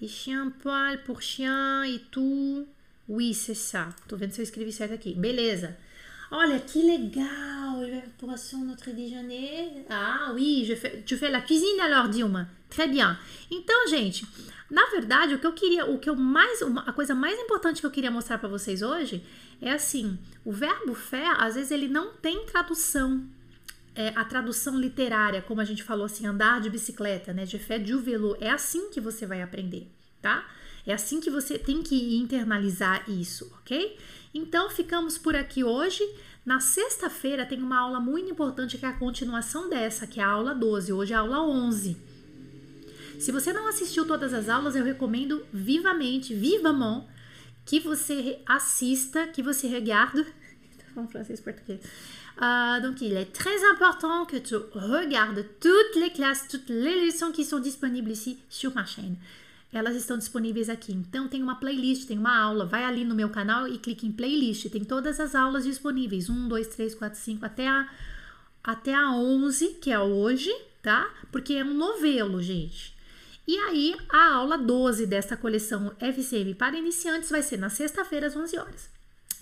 E 0.00 0.08
chien 0.08 0.50
poil 0.64 0.98
pour 1.04 1.22
chien 1.22 1.84
e 1.86 2.00
tout. 2.10 2.66
Oui, 3.08 3.32
c'est 3.32 3.54
ça. 3.54 3.94
Tô 4.08 4.16
vendo 4.16 4.32
se 4.32 4.40
eu 4.40 4.42
escrevi 4.42 4.72
certo 4.72 4.94
aqui. 4.94 5.14
Beleza. 5.14 5.76
Olha 6.34 6.58
que 6.58 6.80
legal! 6.80 7.78
Poisson 8.16 8.64
notre 8.64 8.90
déjeuner. 8.90 9.84
Ah, 9.90 10.30
oui, 10.32 10.64
je 10.66 10.74
fais, 10.74 11.02
tu 11.04 11.18
fais 11.18 11.30
la 11.30 11.42
cuisine 11.42 11.78
alors, 11.80 12.08
Dilma. 12.08 12.48
Très 12.70 12.88
bien. 12.88 13.18
Então, 13.50 13.86
gente, 13.86 14.24
na 14.70 14.86
verdade, 14.86 15.34
o 15.34 15.38
que 15.38 15.46
eu 15.46 15.52
queria, 15.52 15.84
o 15.84 15.98
que 15.98 16.08
eu 16.08 16.16
mais, 16.16 16.62
a 16.86 16.92
coisa 16.92 17.14
mais 17.14 17.38
importante 17.38 17.80
que 17.80 17.86
eu 17.86 17.90
queria 17.90 18.10
mostrar 18.10 18.38
para 18.38 18.48
vocês 18.48 18.80
hoje 18.80 19.22
é 19.60 19.72
assim: 19.72 20.18
o 20.42 20.52
verbo 20.52 20.94
faire, 20.94 21.36
às 21.38 21.54
vezes, 21.54 21.70
ele 21.70 21.86
não 21.86 22.14
tem 22.14 22.46
tradução. 22.46 23.26
É, 23.94 24.08
a 24.16 24.24
tradução 24.24 24.80
literária, 24.80 25.42
como 25.42 25.60
a 25.60 25.66
gente 25.66 25.82
falou 25.82 26.06
assim, 26.06 26.26
andar 26.26 26.62
de 26.62 26.70
bicicleta, 26.70 27.34
né? 27.34 27.44
De 27.44 27.58
fé 27.58 27.78
du 27.78 28.00
vélo. 28.00 28.38
É 28.40 28.48
assim 28.48 28.88
que 28.88 29.02
você 29.02 29.26
vai 29.26 29.42
aprender, 29.42 29.86
tá? 30.22 30.46
É 30.86 30.92
assim 30.92 31.20
que 31.20 31.30
você 31.30 31.58
tem 31.58 31.82
que 31.82 32.16
internalizar 32.16 33.08
isso, 33.08 33.52
ok? 33.60 33.96
Então 34.34 34.68
ficamos 34.70 35.16
por 35.16 35.36
aqui 35.36 35.62
hoje. 35.62 36.02
Na 36.44 36.58
sexta-feira 36.58 37.46
tem 37.46 37.62
uma 37.62 37.78
aula 37.78 38.00
muito 38.00 38.30
importante 38.30 38.76
que 38.76 38.84
é 38.84 38.88
a 38.88 38.98
continuação 38.98 39.68
dessa, 39.68 40.06
que 40.06 40.18
é 40.18 40.24
a 40.24 40.28
aula 40.28 40.54
12. 40.54 40.92
Hoje 40.92 41.12
é 41.12 41.16
a 41.16 41.20
aula 41.20 41.40
11. 41.40 41.96
Se 43.20 43.30
você 43.30 43.52
não 43.52 43.68
assistiu 43.68 44.04
todas 44.04 44.34
as 44.34 44.48
aulas, 44.48 44.74
eu 44.74 44.84
recomendo 44.84 45.46
vivamente, 45.52 46.34
vivamente, 46.34 47.06
que 47.64 47.78
você 47.78 48.40
assista, 48.44 49.28
que 49.28 49.42
você 49.42 49.68
regarde. 49.68 50.26
en 50.96 51.06
français 51.08 51.40
portugais. 51.40 51.80
Uh, 52.36 52.80
donc, 52.82 53.00
il 53.00 53.16
est 53.16 53.32
très 53.32 53.64
important 53.72 54.26
que 54.26 54.38
tu 54.38 54.56
regardes 54.74 55.46
toutes 55.60 55.96
les 55.96 56.10
classes, 56.10 56.48
toutes 56.48 56.68
les 56.68 57.06
leçons 57.06 57.30
qui 57.30 57.44
sont 57.44 57.60
disponibles 57.60 58.10
ici 58.10 58.38
sur 58.48 58.74
ma 58.74 58.84
chaîne 58.84 59.16
elas 59.72 59.96
estão 59.96 60.18
disponíveis 60.18 60.68
aqui. 60.68 60.92
Então 60.92 61.26
tem 61.26 61.42
uma 61.42 61.56
playlist, 61.56 62.06
tem 62.06 62.18
uma 62.18 62.36
aula, 62.38 62.66
vai 62.66 62.84
ali 62.84 63.04
no 63.04 63.14
meu 63.14 63.30
canal 63.30 63.66
e 63.66 63.78
clique 63.78 64.06
em 64.06 64.12
playlist, 64.12 64.68
tem 64.68 64.84
todas 64.84 65.18
as 65.18 65.34
aulas 65.34 65.64
disponíveis, 65.64 66.28
1, 66.28 66.48
2, 66.48 66.66
3, 66.68 66.94
4, 66.94 67.18
5, 67.18 67.46
até 67.46 67.66
a, 67.66 67.88
até 68.62 68.94
a 68.94 69.12
11, 69.12 69.78
que 69.80 69.90
é 69.90 69.98
hoje, 69.98 70.54
tá? 70.82 71.08
Porque 71.30 71.54
é 71.54 71.64
um 71.64 71.74
novelo, 71.74 72.42
gente. 72.42 72.94
E 73.48 73.56
aí, 73.56 73.96
a 74.08 74.34
aula 74.34 74.56
12 74.56 75.06
desta 75.06 75.36
coleção 75.36 75.92
FCM 75.98 76.54
para 76.54 76.78
iniciantes 76.78 77.30
vai 77.30 77.42
ser 77.42 77.56
na 77.56 77.68
sexta-feira 77.68 78.26
às 78.26 78.36
11 78.36 78.58
horas. 78.58 78.90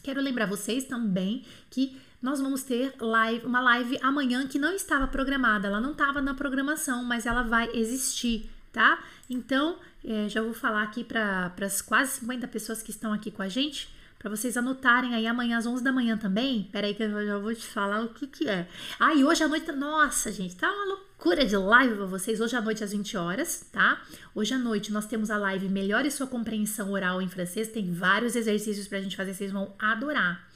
Quero 0.03 0.23
lembrar 0.23 0.47
vocês 0.47 0.85
também 0.85 1.45
que 1.69 2.01
nós 2.23 2.41
vamos 2.41 2.63
ter 2.63 2.95
live, 2.99 3.45
uma 3.47 3.61
live 3.61 3.99
amanhã 4.03 4.47
que 4.47 4.59
não 4.59 4.73
estava 4.75 5.07
programada, 5.07 5.69
ela 5.69 5.81
não 5.81 5.93
estava 5.93 6.23
na 6.23 6.35
programação, 6.35 7.05
mas 7.05 7.27
ela 7.27 7.43
vai 7.43 7.71
existir, 7.75 8.49
tá? 8.73 9.03
Então, 9.29 9.79
é, 10.05 10.29
já 10.29 10.43
vou 10.43 10.55
falar 10.55 10.83
aqui 10.83 11.05
para 11.05 11.53
as 11.61 11.83
quase 11.83 12.21
50 12.21 12.49
pessoas 12.49 12.83
que 12.83 12.91
estão 12.91 13.13
aqui 13.13 13.31
com 13.31 13.43
a 13.43 13.49
gente, 13.49 13.89
para 14.19 14.29
vocês 14.29 14.57
anotarem 14.57 15.15
aí 15.15 15.27
amanhã 15.27 15.57
às 15.57 15.67
11 15.67 15.83
da 15.83 15.91
manhã 15.91 16.17
também. 16.17 16.69
Peraí 16.71 16.95
que 16.95 17.03
eu 17.03 17.27
já 17.27 17.39
vou 17.39 17.55
te 17.55 17.67
falar 17.67 18.03
o 18.03 18.09
que 18.09 18.27
que 18.27 18.49
é. 18.49 18.69
Ah, 18.99 19.15
e 19.15 19.25
hoje 19.25 19.43
à 19.43 19.49
noite, 19.49 19.73
nossa, 19.73 20.31
gente, 20.31 20.57
tá 20.57 20.71
uma 20.71 20.85
loucura 20.85 21.45
de 21.45 21.57
live 21.57 21.95
para 21.95 22.05
vocês. 22.05 22.39
Hoje 22.39 22.55
à 22.55 22.61
noite 22.61 22.85
às 22.85 22.93
20 22.93 23.17
horas, 23.17 23.67
tá? 23.73 23.99
Hoje 24.35 24.53
à 24.53 24.59
noite 24.59 24.93
nós 24.93 25.07
temos 25.07 25.31
a 25.31 25.39
live 25.39 25.71
Melhore 25.71 26.11
Sua 26.11 26.27
Compreensão 26.27 26.93
Oral 26.93 27.23
em 27.23 27.29
Francês. 27.29 27.69
Tem 27.69 27.93
vários 27.95 28.37
exercícios 28.37 28.87
pra 28.87 29.01
gente 29.01 29.17
fazer, 29.17 29.33
vocês 29.33 29.51
vão 29.51 29.75
adorar. 29.79 30.47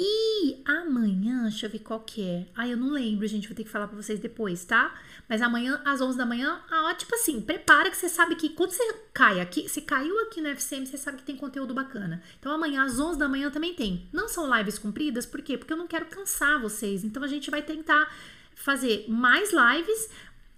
E 0.00 0.62
amanhã, 0.64 1.42
deixa 1.42 1.66
eu 1.66 1.70
ver 1.70 1.80
qual 1.80 1.98
que 1.98 2.22
é. 2.22 2.46
Ah, 2.54 2.68
eu 2.68 2.76
não 2.76 2.92
lembro, 2.92 3.26
gente, 3.26 3.48
vou 3.48 3.56
ter 3.56 3.64
que 3.64 3.70
falar 3.70 3.88
pra 3.88 3.96
vocês 3.96 4.20
depois, 4.20 4.64
tá? 4.64 4.94
Mas 5.28 5.42
amanhã, 5.42 5.82
às 5.84 6.00
11 6.00 6.16
da 6.16 6.24
manhã, 6.24 6.60
ah, 6.70 6.94
tipo 6.94 7.12
assim, 7.16 7.40
prepara 7.40 7.90
que 7.90 7.96
você 7.96 8.08
sabe 8.08 8.36
que 8.36 8.50
quando 8.50 8.70
você 8.70 8.94
cai 9.12 9.40
aqui, 9.40 9.68
você 9.68 9.80
caiu 9.80 10.16
aqui 10.20 10.40
no 10.40 10.46
FCM, 10.50 10.86
você 10.86 10.96
sabe 10.96 11.18
que 11.18 11.24
tem 11.24 11.36
conteúdo 11.36 11.74
bacana. 11.74 12.22
Então 12.38 12.52
amanhã, 12.52 12.84
às 12.84 13.00
11 13.00 13.18
da 13.18 13.28
manhã, 13.28 13.50
também 13.50 13.74
tem. 13.74 14.08
Não 14.12 14.28
são 14.28 14.56
lives 14.56 14.78
compridas, 14.78 15.26
por 15.26 15.42
quê? 15.42 15.58
Porque 15.58 15.72
eu 15.72 15.76
não 15.76 15.88
quero 15.88 16.06
cansar 16.06 16.60
vocês. 16.60 17.02
Então 17.02 17.24
a 17.24 17.26
gente 17.28 17.50
vai 17.50 17.62
tentar 17.62 18.08
fazer 18.54 19.04
mais 19.08 19.50
lives 19.52 20.10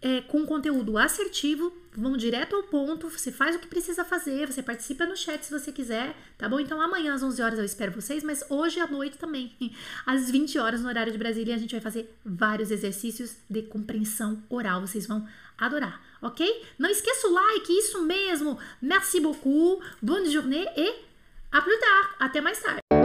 é, 0.02 0.20
com 0.22 0.46
conteúdo 0.46 0.96
assertivo, 0.96 1.72
vamos 1.94 2.18
direto 2.18 2.56
ao 2.56 2.62
ponto, 2.62 3.08
você 3.08 3.30
faz 3.30 3.54
o 3.54 3.58
que 3.58 3.66
precisa 3.66 4.04
fazer, 4.04 4.50
você 4.50 4.62
participa 4.62 5.04
no 5.04 5.16
chat 5.16 5.44
se 5.44 5.50
você 5.50 5.70
quiser, 5.70 6.14
tá 6.38 6.48
bom? 6.48 6.58
Então 6.58 6.80
amanhã 6.80 7.14
às 7.14 7.22
11 7.22 7.42
horas 7.42 7.58
eu 7.58 7.64
espero 7.64 7.92
vocês, 7.92 8.22
mas 8.22 8.44
hoje 8.48 8.80
à 8.80 8.86
noite 8.86 9.18
também, 9.18 9.52
às 10.06 10.30
20 10.30 10.58
horas 10.58 10.80
no 10.80 10.88
horário 10.88 11.12
de 11.12 11.18
Brasília, 11.18 11.54
a 11.54 11.58
gente 11.58 11.72
vai 11.72 11.80
fazer 11.80 12.14
vários 12.24 12.70
exercícios 12.70 13.36
de 13.48 13.62
compreensão 13.62 14.42
oral, 14.48 14.80
vocês 14.80 15.06
vão 15.06 15.26
adorar, 15.58 16.00
ok? 16.22 16.64
Não 16.78 16.88
esqueça 16.88 17.28
o 17.28 17.32
like, 17.32 17.70
isso 17.70 18.02
mesmo! 18.02 18.58
Merci 18.80 19.20
beaucoup, 19.20 19.84
bonne 20.00 20.30
journée 20.30 20.66
e 20.76 21.10
a 21.52 21.60
plus 21.60 21.78
tard, 21.78 22.16
até 22.18 22.40
mais 22.40 22.60
tarde! 22.60 22.99